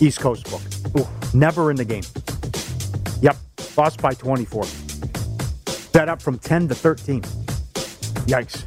[0.00, 0.62] East Coast book.
[0.98, 1.06] Ooh,
[1.36, 2.02] never in the game.
[3.22, 3.36] Yep.
[3.76, 4.64] Lost by 24.
[5.92, 7.22] Bet up from 10 to 13.
[8.26, 8.66] Yikes.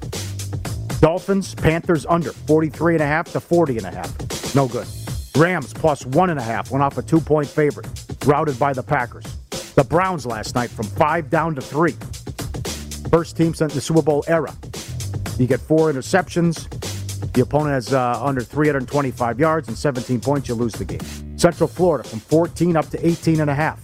[0.99, 4.55] Dolphins, Panthers under 43 and a half to 40 and a half.
[4.55, 4.88] No good.
[5.36, 7.88] Rams plus one and a half went off a two point favorite,
[8.26, 9.26] routed by the Packers.
[9.76, 11.95] The Browns last night from five down to three.
[13.09, 14.53] First team since the Super Bowl era.
[15.39, 16.69] You get four interceptions.
[17.34, 20.47] The opponent has uh, under 325 yards and 17 points.
[20.47, 21.01] You lose the game.
[21.39, 23.82] Central Florida from 14 up to 18 and a half.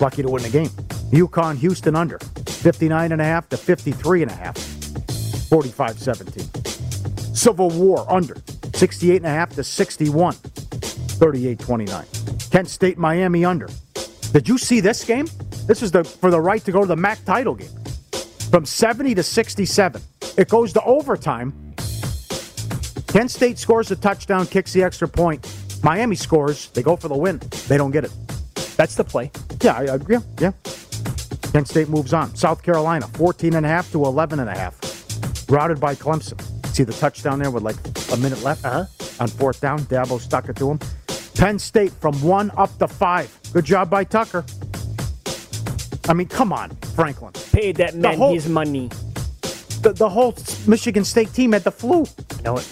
[0.00, 0.68] Lucky to win the game.
[1.10, 4.54] UConn, Houston under 59 and a half to 53 and a half.
[4.54, 7.36] 45-17.
[7.36, 8.36] Civil War under
[8.74, 10.34] 68 and a half to 61.
[10.34, 12.50] 38-29.
[12.50, 13.68] Kent State, Miami under.
[14.34, 15.28] Did you see this game?
[15.68, 17.70] This is the for the right to go to the MAC title game.
[18.50, 20.02] From 70 to 67.
[20.36, 21.52] It goes to overtime.
[23.06, 25.46] Kent State scores a touchdown, kicks the extra point.
[25.84, 26.68] Miami scores.
[26.70, 27.40] They go for the win.
[27.68, 28.12] They don't get it.
[28.76, 29.30] That's the play.
[29.62, 30.18] Yeah, I agree.
[30.40, 30.50] Yeah.
[31.52, 32.34] Kent State moves on.
[32.34, 34.76] South Carolina, 14 and a half to 11 and a half.
[35.48, 36.42] Routed by Clemson.
[36.74, 37.76] See the touchdown there with like
[38.12, 38.86] a minute left uh-huh.
[39.20, 39.78] on fourth down.
[39.82, 40.80] Dabo stuck it to him.
[41.44, 43.30] Penn State from one up to five.
[43.52, 44.46] Good job by Tucker.
[46.08, 47.34] I mean, come on, Franklin.
[47.52, 48.88] Paid that man whole- his money.
[49.82, 50.34] The, the whole
[50.66, 52.06] Michigan State team had the flu.
[52.38, 52.66] I know it.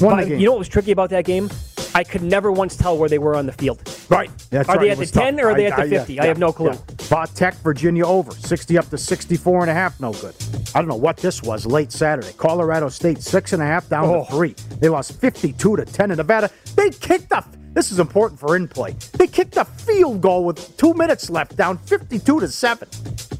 [0.00, 0.28] Won But.
[0.28, 1.50] You know what was tricky about that game?
[1.94, 3.82] I could never once tell where they were on the field.
[4.08, 4.30] Right.
[4.48, 4.80] That's are right.
[4.84, 5.24] they at the was tough.
[5.24, 6.20] 10 or are they I- at the I- yeah, 50?
[6.20, 6.70] I have no clue.
[6.70, 6.91] yeah.
[7.12, 8.30] Va Tech, Virginia over.
[8.32, 10.00] 60 up to 64 and a half.
[10.00, 10.34] No good.
[10.74, 12.32] I don't know what this was late Saturday.
[12.38, 14.24] Colorado State, six and a half down Oh.
[14.24, 14.54] to three.
[14.80, 16.48] They lost 52 to 10 in Nevada.
[16.74, 17.44] They kicked the.
[17.74, 18.96] This is important for in play.
[19.18, 22.88] They kicked a field goal with two minutes left, down 52 to 7.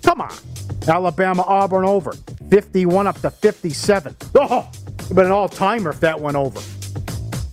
[0.03, 0.35] Come on.
[0.87, 2.13] Alabama, Auburn over.
[2.51, 4.15] 51 up to 57.
[4.35, 4.69] Oh,
[5.07, 6.61] it'd an all timer if that went over.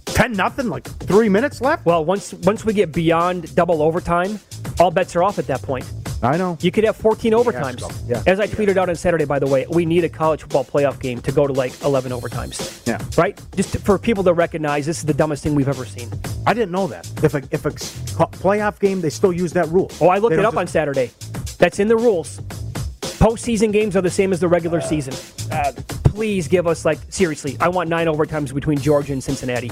[0.07, 1.85] 10 nothing, like three minutes left?
[1.85, 4.37] Well, once once we get beyond double overtime,
[4.81, 5.85] all bets are off at that point.
[6.21, 6.57] I know.
[6.61, 7.81] You could have 14 overtimes.
[8.09, 8.21] Yeah.
[8.27, 10.99] As I tweeted out on Saturday, by the way, we need a college football playoff
[10.99, 12.85] game to go to like 11 overtimes.
[12.85, 12.99] Yeah.
[13.17, 13.39] Right?
[13.55, 16.09] Just to- for people to recognize this is the dumbest thing we've ever seen.
[16.45, 17.09] I didn't know that.
[17.23, 19.89] If a if a playoff game, they still use that rule.
[20.01, 21.11] Oh, I looked it up on Saturday.
[21.57, 22.39] That's in the rules.
[23.19, 25.13] Postseason games are the same as the regular season.
[25.51, 25.71] Uh,
[26.05, 27.55] please give us like seriously.
[27.59, 29.69] I want nine overtimes between Georgia and Cincinnati.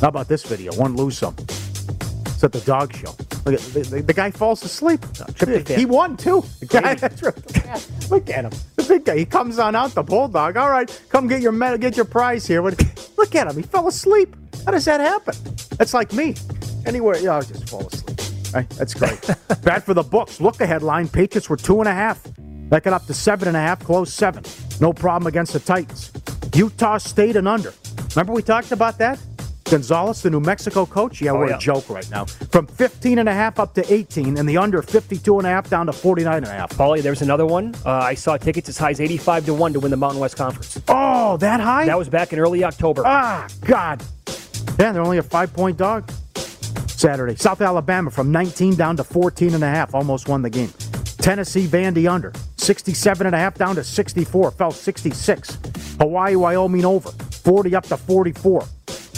[0.00, 0.72] How about this video?
[0.74, 1.34] One lose some.
[1.38, 3.14] It's at the dog show.
[3.46, 5.00] Look at the, the, the guy falls asleep.
[5.02, 5.76] tryptophan.
[5.78, 6.44] He won too.
[6.58, 7.88] The guy, that's right.
[8.10, 8.50] Look at him.
[8.74, 9.18] The big guy.
[9.18, 9.92] He comes on out.
[9.94, 10.56] The bulldog.
[10.56, 11.78] All right, come get your medal.
[11.78, 12.60] Get your prize here.
[12.60, 13.54] Look at him.
[13.54, 14.34] He fell asleep.
[14.64, 15.36] How does that happen?
[15.78, 16.34] That's like me.
[16.86, 18.20] Anywhere, yeah, I'll just fall asleep.
[18.52, 18.68] Right?
[18.70, 19.20] That's great.
[19.62, 20.40] Bad for the books.
[20.40, 21.06] Look ahead line.
[21.08, 22.20] Patriots were two and a half.
[22.70, 23.78] That got up to seven and a half.
[23.78, 24.42] Close seven.
[24.80, 26.10] No problem against the Titans.
[26.52, 27.72] Utah State and under.
[28.16, 29.20] Remember we talked about that?
[29.70, 31.20] Gonzales, the New Mexico coach?
[31.20, 31.56] Yeah, Oh, we're yeah.
[31.56, 32.24] a joke right now.
[32.24, 35.68] From 15 and a half up to 18, and the under 52 and a half
[35.68, 36.70] down to 49 and a half.
[36.70, 37.74] Paulie, there's another one.
[37.84, 40.36] Uh, I saw tickets as high as 85 to 1 to win the Mountain West
[40.36, 40.80] Conference.
[40.88, 41.86] Oh, that high?
[41.86, 43.02] That was back in early October.
[43.04, 44.02] Ah, God.
[44.78, 46.10] Yeah, they're only a five point dog.
[46.86, 47.34] Saturday.
[47.36, 49.94] South Alabama from 19 down to 14 and a half.
[49.94, 50.72] Almost won the game.
[51.18, 52.32] Tennessee, Vandy under.
[52.56, 54.50] 67 and a half down to 64.
[54.52, 55.58] Fell 66.
[56.00, 57.10] Hawaii, Wyoming over.
[57.10, 58.64] 40 up to 44.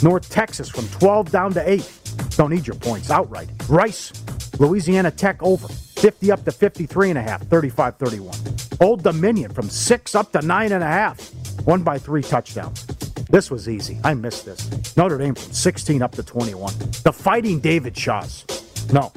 [0.03, 2.01] North Texas from 12 down to 8.
[2.31, 3.49] Don't need your points outright.
[3.69, 4.13] Rice,
[4.59, 5.69] Louisiana Tech over.
[5.69, 7.43] 50 up to 53 and a half.
[7.49, 8.35] 35 31.
[8.81, 11.31] Old Dominion from 6 up to 9 and a half.
[11.65, 12.87] One by three touchdowns.
[13.31, 13.99] This was easy.
[14.05, 14.97] I missed this.
[14.97, 16.73] Notre Dame from 16 up to 21.
[17.03, 18.45] The Fighting David Shaws.
[18.93, 19.13] No.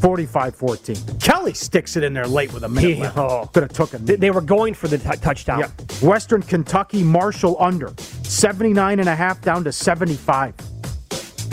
[0.00, 0.96] 45 14.
[1.20, 3.18] Kelly sticks it in there late with a minute left.
[3.18, 3.48] Oh.
[3.52, 4.06] Could have took it.
[4.06, 5.60] They, they were going for the t- touchdown.
[5.60, 5.70] Yeah.
[6.02, 7.92] Western Kentucky, Marshall under
[8.22, 10.54] 79 and a half down to 75.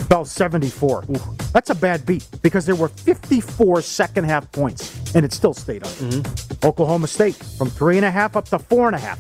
[0.08, 1.06] Fell 74.
[1.10, 1.16] Ooh,
[1.52, 5.84] that's a bad beat because there were 54 second half points and it still stayed
[5.84, 6.18] under.
[6.18, 6.68] Mm-hmm.
[6.68, 9.20] Oklahoma State from three and a half up to four and a half.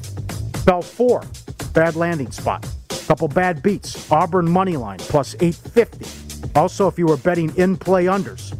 [0.63, 1.23] Fell four.
[1.73, 2.67] Bad landing spot.
[3.07, 4.11] Couple bad beats.
[4.11, 6.05] Auburn money line plus 850.
[6.55, 8.53] Also, if you were betting in play unders,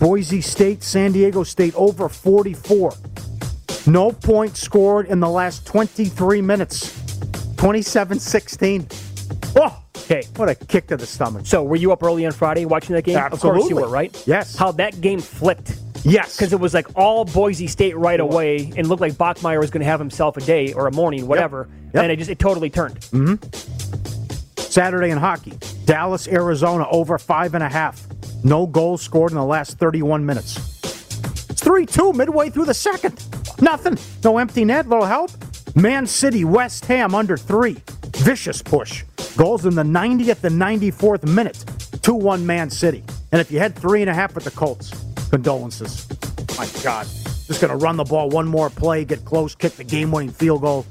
[0.00, 2.94] Boise State, San Diego State over 44.
[3.86, 6.98] No points scored in the last 23 minutes.
[7.58, 8.88] 27 16.
[9.56, 10.22] Oh, okay.
[10.36, 11.46] What a kick to the stomach.
[11.46, 13.18] So, were you up early on Friday watching that game?
[13.18, 13.48] Absolutely.
[13.48, 14.22] Of course you were, right?
[14.26, 14.56] Yes.
[14.56, 15.78] How that game flipped.
[16.02, 16.34] Yes.
[16.34, 19.82] Because it was like all Boise State right away and looked like Bachmeier was going
[19.82, 21.68] to have himself a day or a morning, whatever.
[21.68, 21.94] Yep.
[21.94, 22.02] Yep.
[22.04, 23.00] And it just it totally turned.
[23.00, 24.60] Mm-hmm.
[24.62, 25.52] Saturday in hockey,
[25.84, 28.02] Dallas, Arizona over five and a half.
[28.42, 30.56] No goals scored in the last 31 minutes.
[31.50, 33.22] It's 3 2 midway through the second.
[33.60, 33.98] Nothing.
[34.24, 34.88] No empty net.
[34.88, 35.30] Little help.
[35.74, 37.82] Man City, West Ham under three.
[38.16, 39.04] Vicious push.
[39.36, 41.64] Goals in the 90th and 94th minute.
[42.02, 43.04] 2 1 Man City.
[43.32, 44.90] And if you had three and a half with the Colts,
[45.30, 46.08] condolences.
[46.58, 47.06] My God.
[47.46, 50.30] Just going to run the ball one more play, get close, kick the game winning
[50.30, 50.86] field goal.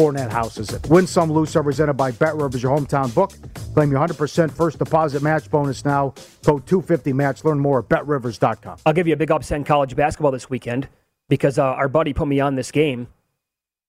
[0.00, 0.88] Fournette houses it.
[0.88, 3.32] Win some, lose some, presented by Bet Rivers, your hometown book.
[3.74, 6.14] Claim your 100% first deposit match bonus now.
[6.42, 7.44] Code 250match.
[7.44, 8.78] Learn more at betrivers.com.
[8.86, 10.88] I'll give you a big upset in college basketball this weekend
[11.28, 13.08] because uh, our buddy put me on this game,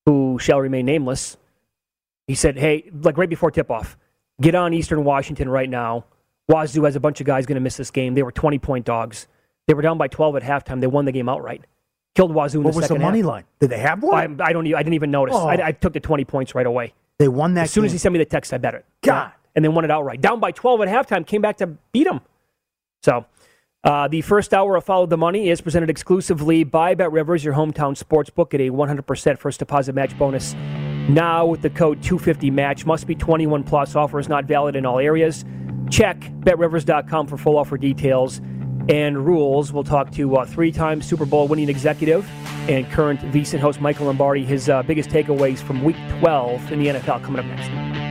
[0.06, 1.38] who shall remain nameless.
[2.28, 3.98] He said, hey, like right before tip off,
[4.42, 6.04] get on Eastern Washington right now.
[6.50, 8.16] Wazoo has a bunch of guys going to miss this game.
[8.16, 9.28] They were 20 point dogs.
[9.66, 10.82] They were down by 12 at halftime.
[10.82, 11.64] They won the game outright.
[12.16, 13.28] Killed Wazoo in What the was the money half.
[13.28, 13.44] line?
[13.60, 14.42] Did they have one?
[14.42, 14.66] I, I don't.
[14.68, 15.36] I didn't even notice.
[15.38, 15.48] Oh.
[15.48, 16.94] I, I took the 20 points right away.
[17.20, 18.86] They won that As soon as he sent me the text, I bet it.
[19.02, 19.32] God.
[19.56, 20.22] And they won it outright.
[20.22, 22.22] Down by 12 at halftime, came back to beat them.
[23.04, 23.26] So,
[23.84, 27.54] uh, the first hour of Follow the Money is presented exclusively by Bet Rivers, your
[27.54, 30.54] hometown sports book, at a 100% first deposit match bonus.
[31.10, 32.86] Now with the code 250match.
[32.86, 33.96] Must be 21 plus.
[33.96, 35.44] Offer is not valid in all areas.
[35.90, 38.40] Check betrivers.com for full offer details
[38.90, 39.72] and rules.
[39.72, 42.30] We'll talk to uh, three time Super Bowl winning executive
[42.70, 46.88] and current VSiN host Michael Lombardi, his uh, biggest takeaways from week 12 in the
[46.88, 48.11] NFL coming up next.